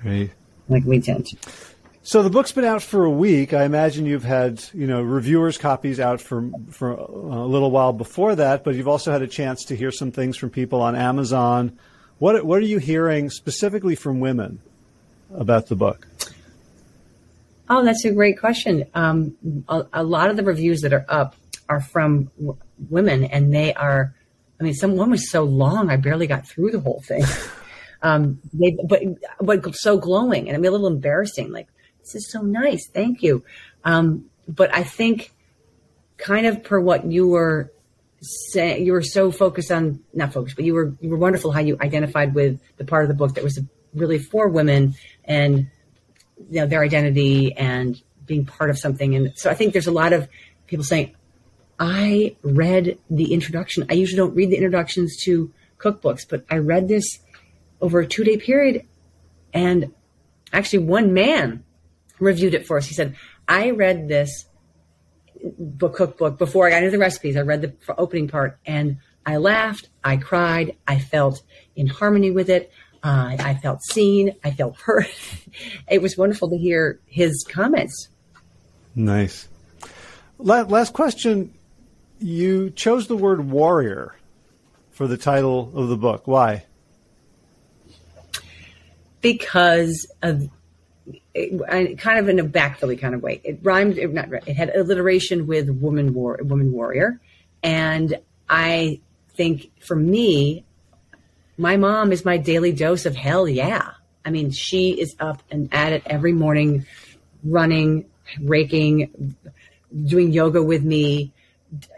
[0.00, 0.30] Great.
[0.68, 1.36] like we tend to.
[2.04, 3.54] So the book's been out for a week.
[3.54, 8.34] I imagine you've had, you know, reviewers' copies out for for a little while before
[8.34, 11.78] that, but you've also had a chance to hear some things from people on Amazon.
[12.18, 14.60] What what are you hearing specifically from women
[15.32, 16.08] about the book?
[17.68, 18.84] Oh, that's a great question.
[18.94, 19.36] Um,
[19.68, 21.36] a, a lot of the reviews that are up
[21.68, 22.58] are from w-
[22.90, 24.12] women, and they are.
[24.60, 27.22] I mean, some one was so long, I barely got through the whole thing.
[28.02, 29.02] um, they, but
[29.40, 31.52] but so glowing, and I mean, a little embarrassing.
[31.52, 31.68] Like
[32.02, 33.44] this is so nice, thank you.
[33.84, 35.32] Um, but I think,
[36.18, 37.72] kind of per what you were
[38.20, 41.60] saying, you were so focused on not focused, but you were you were wonderful how
[41.60, 43.60] you identified with the part of the book that was
[43.94, 44.94] really for women
[45.24, 45.70] and
[46.50, 49.14] you know their identity and being part of something.
[49.14, 50.28] And so i think there's a lot of
[50.66, 51.14] people saying
[51.78, 53.86] i read the introduction.
[53.90, 57.18] I usually don't read the introductions to cookbooks but i read this
[57.80, 58.86] over a two day period
[59.52, 59.92] and
[60.52, 61.64] actually one man
[62.22, 63.14] reviewed it for us he said
[63.48, 64.46] i read this
[65.58, 69.36] book cookbook before i got into the recipes i read the opening part and i
[69.36, 71.42] laughed i cried i felt
[71.76, 72.72] in harmony with it
[73.04, 74.36] uh, I felt seen.
[74.44, 75.08] I felt heard.
[75.90, 78.10] it was wonderful to hear his comments.
[78.94, 79.48] Nice.
[80.38, 81.52] La- last question.
[82.20, 84.14] You chose the word warrior
[84.92, 86.28] for the title of the book.
[86.28, 86.64] Why?
[89.22, 90.50] because of
[91.34, 93.40] it, kind of in a backfilly kind of way.
[93.44, 97.20] It rhymed, it, not it had alliteration with woman war, woman warrior,
[97.62, 98.18] and
[98.48, 99.00] I
[99.36, 100.64] think for me,
[101.56, 103.48] my mom is my daily dose of hell.
[103.48, 103.92] Yeah,
[104.24, 106.86] I mean, she is up and at it every morning,
[107.44, 108.06] running,
[108.40, 109.36] raking,
[110.04, 111.32] doing yoga with me,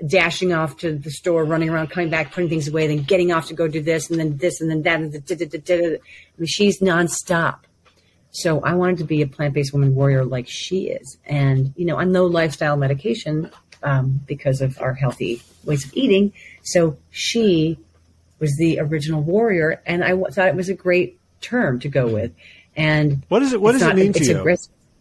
[0.06, 3.48] dashing off to the store, running around, coming back, putting things away, then getting off
[3.48, 5.00] to go do this, and then this, and then that.
[5.00, 5.14] And.
[5.14, 5.98] I
[6.38, 7.60] mean, she's nonstop.
[8.34, 11.96] So I wanted to be a plant-based woman warrior like she is, and you know,
[11.98, 13.48] on no lifestyle medication
[13.84, 16.32] um, because of our healthy ways of eating.
[16.64, 17.78] So she
[18.40, 22.08] was the original warrior, and I w- thought it was a great term to go
[22.08, 22.32] with.
[22.76, 24.56] And What does it What does it mean to you?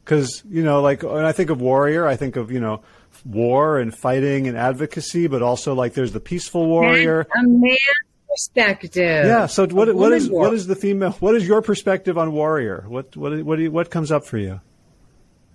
[0.06, 2.84] Because you know, like when I think of warrior, I think of you know
[3.26, 7.22] war and fighting and advocacy, but also like there's the peaceful warrior.
[7.22, 7.44] a
[8.34, 9.26] perspective.
[9.26, 9.46] Yeah.
[9.46, 10.50] So what what is warrior.
[10.50, 11.12] what is the female?
[11.20, 12.86] What is your perspective on warrior?
[12.88, 14.60] What what what do you, what comes up for you?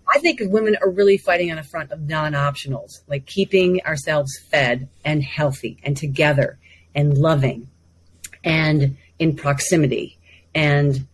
[0.09, 4.89] I think women are really fighting on the front of non-optionals, like keeping ourselves fed
[5.05, 6.59] and healthy and together
[6.95, 7.69] and loving
[8.43, 10.19] and in proximity.
[10.55, 11.07] And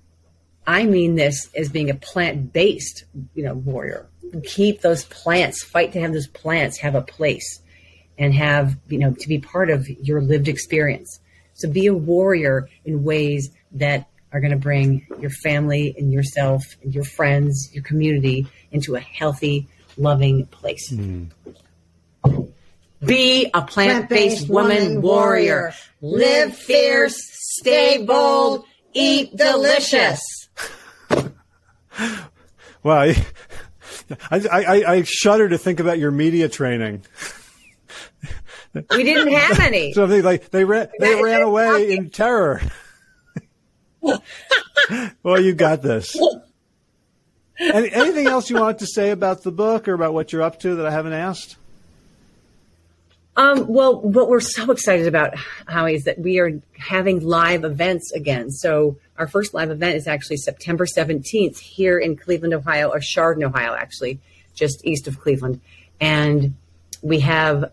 [0.66, 3.04] I mean this as being a plant-based,
[3.34, 4.06] you know, warrior.
[4.44, 7.60] Keep those plants, fight to have those plants have a place
[8.16, 11.20] and have, you know, to be part of your lived experience.
[11.64, 16.62] So be a warrior in ways that are going to bring your family and yourself
[16.82, 20.90] and your friends, your community into a healthy, loving place.
[20.90, 21.24] Hmm.
[23.02, 25.72] Be a plant based woman warrior.
[26.02, 30.20] Live fierce, stay bold, eat delicious.
[32.82, 33.26] Well, I,
[34.30, 37.06] I, I, I shudder to think about your media training.
[38.90, 39.92] We didn't have any.
[39.94, 42.60] So they like they ran they ran away in terror.
[45.22, 46.16] well, you got this.
[47.58, 50.58] Any, anything else you wanted to say about the book or about what you're up
[50.60, 51.56] to that I haven't asked?
[53.36, 55.34] Um, well, what we're so excited about,
[55.66, 58.50] Howie, is that we are having live events again.
[58.50, 63.44] So our first live event is actually September 17th here in Cleveland, Ohio, or Chardon,
[63.44, 64.20] Ohio, actually,
[64.54, 65.60] just east of Cleveland.
[66.00, 66.54] And
[67.02, 67.72] we have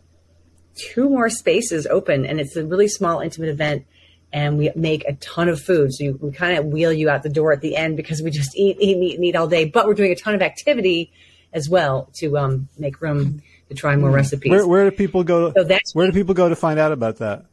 [0.75, 3.85] two more spaces open, and it's a really small, intimate event.
[4.33, 5.93] And we make a ton of food.
[5.93, 8.31] So you, we kind of wheel you out the door at the end because we
[8.31, 9.65] just eat, eat, eat, eat all day.
[9.65, 11.11] But we're doing a ton of activity
[11.51, 14.49] as well to um, make room to try more recipes.
[14.49, 15.51] Where, where do people go?
[15.51, 17.43] So that's- where do people go to find out about that?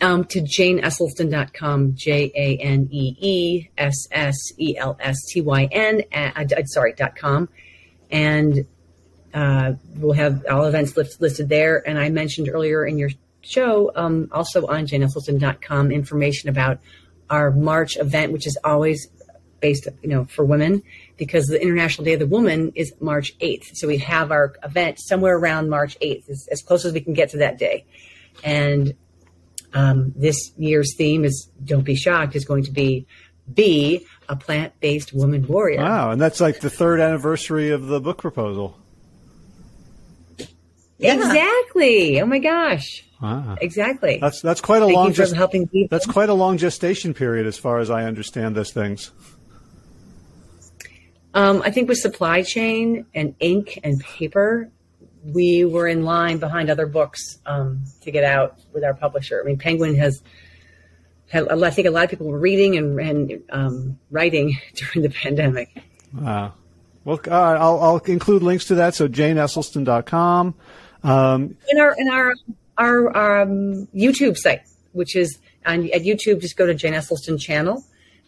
[0.00, 5.68] um, to janeesselstyn.com, J A N E E S S E L S T Y
[5.70, 7.48] N, uh, uh, sorry, dot com.
[8.10, 8.66] And
[9.32, 11.86] uh, we'll have all events list, listed there.
[11.86, 13.10] And I mentioned earlier in your
[13.42, 16.78] show, um, also on janeesselstyn.com, information about
[17.28, 19.08] our March event, which is always
[19.60, 20.82] based, you know, for women,
[21.16, 23.70] because the International Day of the Woman is March 8th.
[23.74, 27.12] So we have our event somewhere around March 8th, as, as close as we can
[27.12, 27.84] get to that day.
[28.42, 28.94] And
[29.72, 33.06] um, this year's theme is "Don't be shocked." is going to be
[33.52, 35.80] be a plant-based woman warrior.
[35.80, 38.79] Wow, and that's like the third anniversary of the book proposal.
[41.00, 41.14] Yeah.
[41.14, 42.20] Exactly.
[42.20, 43.04] Oh my gosh.
[43.22, 43.56] Wow.
[43.60, 44.18] Exactly.
[44.20, 45.88] That's that's quite a Thank long you gest- helping people.
[45.90, 49.10] that's quite a long gestation period as far as I understand those things.
[51.32, 54.68] Um, I think with supply chain and ink and paper,
[55.24, 59.40] we were in line behind other books um, to get out with our publisher.
[59.40, 60.22] I mean, Penguin has
[61.28, 61.48] had.
[61.48, 65.82] I think a lot of people were reading and, and um, writing during the pandemic.
[66.12, 66.54] Wow.
[67.04, 68.94] Well, uh, I'll, I'll include links to that.
[68.94, 70.54] So janeesselstyn.com.
[71.02, 72.34] Um, in our in our
[72.78, 76.40] our um, YouTube site, which is on at YouTube.
[76.40, 77.84] Just go to Jane Esselstyn channel,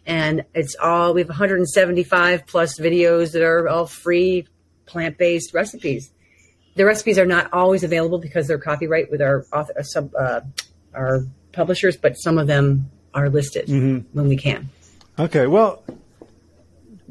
[0.06, 4.46] and it's all we have 175 plus videos that are all free
[4.86, 6.10] plant based recipes.
[6.74, 10.40] The recipes are not always available because they're copyright with our author, uh, sub uh,
[10.94, 14.70] our publishers, but some of them are listed when we can.
[15.18, 15.46] okay.
[15.46, 15.82] Well,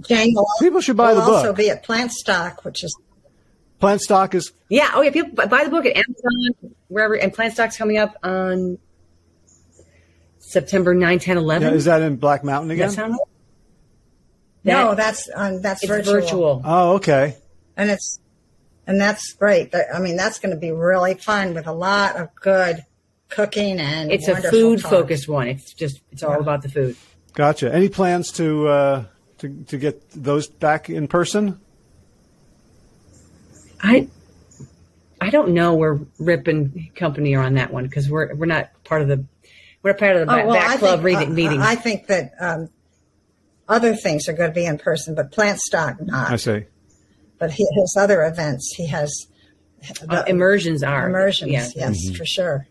[0.07, 1.35] Jane People should buy will the book.
[1.35, 2.95] also be at Plantstock, which is
[3.81, 4.91] plant stock is Yeah.
[4.93, 5.11] Oh yeah.
[5.11, 8.77] People buy- buy the book at Amazon wherever, and Plantstock's coming up on
[10.39, 11.67] September 9, 10, 11.
[11.69, 12.89] yeah, is that in Black Mountain again?
[12.89, 13.19] that sound right?
[14.63, 16.13] no, That- that's um, that's virtual.
[16.13, 16.61] virtual.
[16.65, 17.35] Oh, okay.
[17.77, 18.19] and it's
[18.87, 19.73] and that's great.
[19.93, 22.83] I mean, that's going to be really fun with a lot of good
[23.29, 24.89] cooking and It's a food talk.
[24.91, 25.47] focused one.
[25.47, 26.95] It's just it's all about the food.
[27.33, 27.73] Gotcha.
[27.73, 29.03] Any plans to uh,
[29.37, 31.61] to to get those back in person?
[33.81, 34.07] I
[35.19, 38.69] I don't know where Rip and company are on that one because we're we're not
[38.83, 39.25] part of the
[39.83, 41.61] we're part of the Oh, back, well, back club think, reading uh, meeting.
[41.61, 42.69] I think that um,
[43.67, 46.31] other things are going to be in person, but Plantstock not.
[46.31, 46.65] I see.
[47.39, 49.11] But he, his other events, he has
[50.07, 51.51] Uh, immersions are immersions.
[51.51, 52.67] Yeah, Yes, for sure.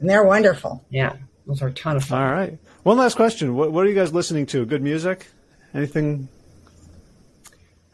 [0.00, 0.84] And they're wonderful.
[0.90, 1.14] yeah,
[1.46, 2.22] those are a ton of fun.
[2.22, 2.56] All right.
[2.84, 3.56] One last question.
[3.56, 4.64] What, what are you guys listening to?
[4.64, 5.26] Good music?
[5.74, 6.28] Anything?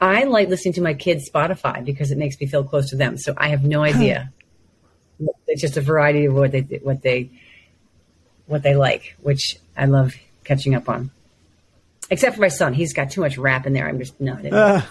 [0.05, 3.17] I like listening to my kids' Spotify because it makes me feel close to them.
[3.17, 4.31] So I have no idea.
[5.49, 7.31] it's just a variety of what they what they
[8.47, 11.11] what they like, which I love catching up on.
[12.11, 13.89] Except for my son, he's got too much rap in there.
[13.89, 14.45] I'm just not.
[14.45, 14.53] it.
[14.53, 14.83] Uh,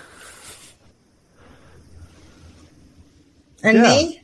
[3.64, 3.84] And Yeah.
[3.84, 4.20] me?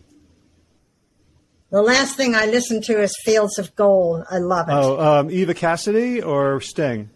[1.69, 4.25] The last thing I listened to is Fields of Gold.
[4.31, 4.73] I love it.
[4.73, 7.09] oh, um, Eva Cassidy or Sting?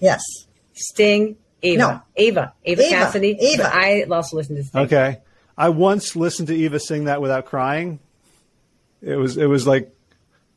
[0.00, 0.20] Yes.
[0.74, 2.02] Sting, Ava, No.
[2.16, 3.36] Ava, Ava, Eva, Cassidy.
[3.40, 3.62] Eva.
[3.64, 4.80] But I also listen to Sting.
[4.82, 5.18] Okay.
[5.58, 7.98] I once listened to Eva sing that without crying.
[9.02, 9.94] It was it was like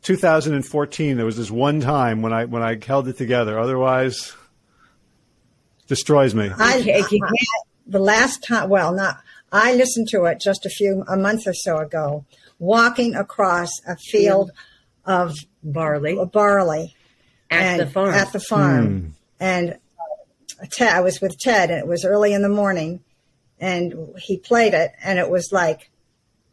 [0.04, 1.18] 2014.
[1.18, 3.60] There was this one time when I when I held it together.
[3.60, 4.34] Otherwise,
[5.88, 6.50] destroys me.
[6.58, 7.20] I, Okay, okay.
[7.24, 7.30] I-
[7.86, 9.18] the last time, well, not,
[9.52, 12.24] I listened to it just a few, a month or so ago,
[12.60, 14.52] walking across a field
[15.06, 16.96] of Barley barley.
[17.52, 18.14] at and the farm.
[18.14, 19.16] At the farm.
[19.42, 19.74] And uh,
[20.72, 23.02] Ted, I was with Ted, and it was early in the morning,
[23.60, 25.90] and he played it, and it was like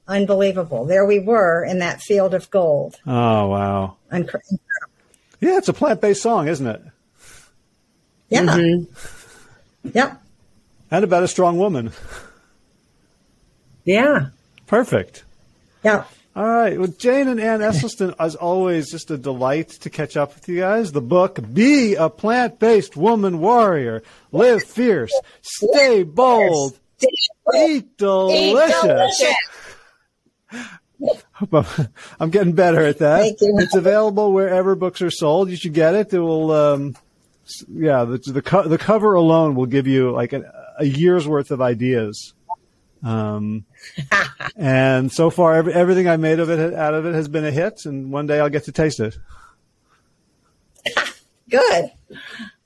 [0.09, 0.87] unbelievable.
[0.87, 2.97] There we were in that field of gold.
[3.07, 3.97] Oh wow.
[4.13, 4.41] Incre-
[5.41, 6.83] Yeah, it's a plant based song, isn't it?
[8.29, 8.43] Yeah.
[8.43, 9.91] Mm-hmm.
[9.95, 10.23] Yep.
[10.91, 11.93] And about a strong woman.
[13.85, 14.27] Yeah.
[14.67, 15.25] Perfect.
[15.85, 16.05] Yeah.
[16.37, 16.79] All right.
[16.79, 20.61] Well, Jane and Ann Esselstyn, as always, just a delight to catch up with you
[20.61, 20.93] guys.
[20.93, 24.03] The book, Be a Plant Based Woman Warrior.
[24.31, 25.13] Live fierce.
[25.43, 26.79] Stay bold.
[27.55, 29.25] Eat delicious.
[32.21, 33.37] I'm getting better at that.
[33.41, 35.51] It's available wherever books are sold.
[35.51, 36.13] You should get it.
[36.13, 36.97] It will, um,
[37.69, 41.51] yeah, the the, co- the cover alone will give you like a, a year's worth
[41.51, 42.35] of ideas.
[43.03, 43.65] Um,
[44.57, 47.51] and so far, every, everything I made of it out of it has been a
[47.51, 47.85] hit.
[47.87, 49.19] And one day I'll get to taste it.
[51.51, 51.91] Good.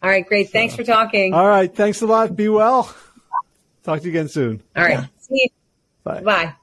[0.02, 0.50] All right, great.
[0.50, 1.32] Thanks for talking.
[1.32, 1.74] All right.
[1.74, 2.36] Thanks a lot.
[2.36, 2.94] Be well.
[3.82, 4.62] Talk to you again soon.
[4.76, 5.08] All right.
[5.18, 5.48] See you.
[6.04, 6.20] Bye.
[6.20, 6.54] Bye.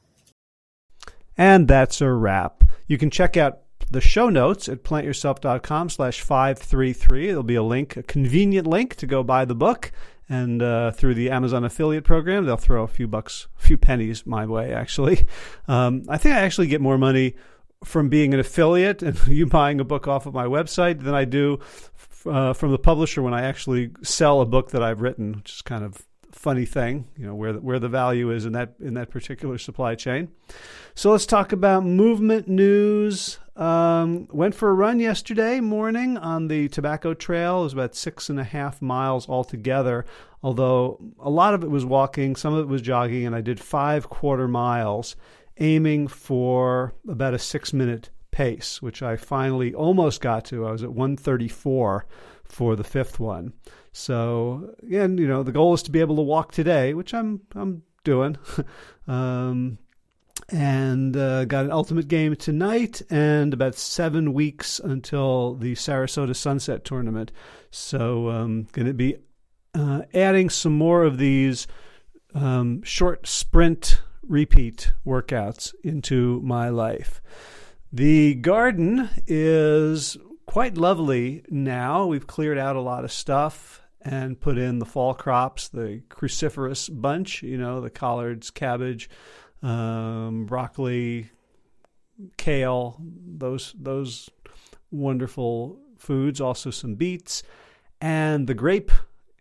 [1.36, 2.64] And that's a wrap.
[2.86, 7.28] You can check out the show notes at plantyourself.com slash 533.
[7.28, 9.92] There'll be a link, a convenient link to go buy the book.
[10.32, 14.26] And uh, through the Amazon affiliate program, they'll throw a few bucks, a few pennies
[14.26, 15.26] my way, actually.
[15.68, 17.36] Um, I think I actually get more money
[17.84, 21.24] from being an affiliate and you buying a book off of my website than I
[21.26, 21.60] do
[22.26, 25.62] uh, from the publisher when I actually sell a book that I've written, which is
[25.62, 28.96] kind of funny thing, you know, where the, where the value is in that in
[28.96, 30.30] that particular supply chain.
[30.96, 33.38] So let's talk about movement news.
[33.56, 37.62] Um, went for a run yesterday morning on the Tobacco Trail.
[37.62, 40.06] It was about six and a half miles altogether,
[40.42, 43.60] although a lot of it was walking, some of it was jogging, and I did
[43.60, 45.18] five quarter miles,
[45.58, 50.66] aiming for about a six minute pace, which I finally almost got to.
[50.66, 52.06] I was at 134
[52.46, 53.52] for the fifth one.
[53.92, 57.42] So again, you know, the goal is to be able to walk today, which I'm
[57.54, 58.38] I'm doing.
[59.08, 59.78] um,
[60.52, 66.84] and uh, got an ultimate game tonight and about seven weeks until the Sarasota Sunset
[66.84, 67.32] Tournament.
[67.72, 69.16] So um, going to be
[69.74, 71.68] uh, adding some more of these
[72.34, 77.22] um, short sprint repeat workouts into my life.
[77.92, 82.06] The garden is quite lovely now.
[82.06, 86.90] We've cleared out a lot of stuff and put in the fall crops, the cruciferous
[86.92, 89.10] bunch, you know, the collards, cabbage,
[89.64, 91.30] um, broccoli,
[92.38, 94.30] kale, those those
[94.92, 96.42] wonderful foods.
[96.42, 97.44] Also some beets,
[98.00, 98.92] and the grape.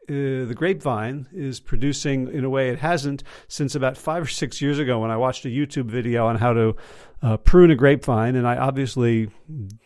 [0.08, 4.60] Uh, the grapevine is producing in a way it hasn't since about five or six
[4.60, 6.74] years ago when I watched a YouTube video on how to
[7.22, 9.30] uh, prune a grapevine, and I obviously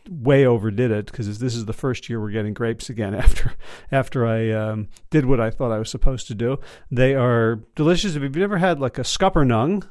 [0.08, 3.52] way overdid it because this is the first year we're getting grapes again after
[3.90, 6.58] after I um, did what I thought I was supposed to do.
[6.90, 8.14] They are delicious.
[8.14, 9.88] If you've never had like a scuppernong,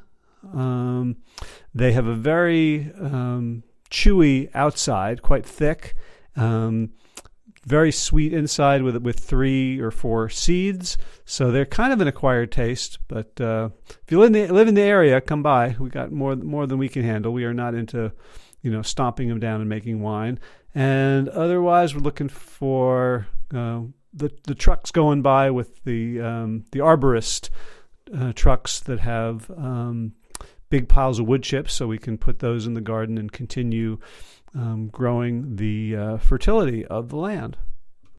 [0.52, 1.16] um,
[1.74, 5.94] they have a very um, chewy outside, quite thick,
[6.36, 6.90] um,
[7.66, 10.98] very sweet inside with with three or four seeds.
[11.24, 12.98] So they're kind of an acquired taste.
[13.08, 15.76] But uh, if you live in, the, live in the area, come by.
[15.78, 17.32] We got more more than we can handle.
[17.32, 18.12] We are not into
[18.62, 20.38] you know stomping them down and making wine.
[20.74, 23.82] And otherwise, we're looking for uh,
[24.12, 27.50] the the trucks going by with the um, the arborist
[28.14, 30.12] uh, trucks that have um,
[30.74, 33.96] big piles of wood chips, so we can put those in the garden and continue
[34.56, 37.56] um, growing the uh, fertility of the land.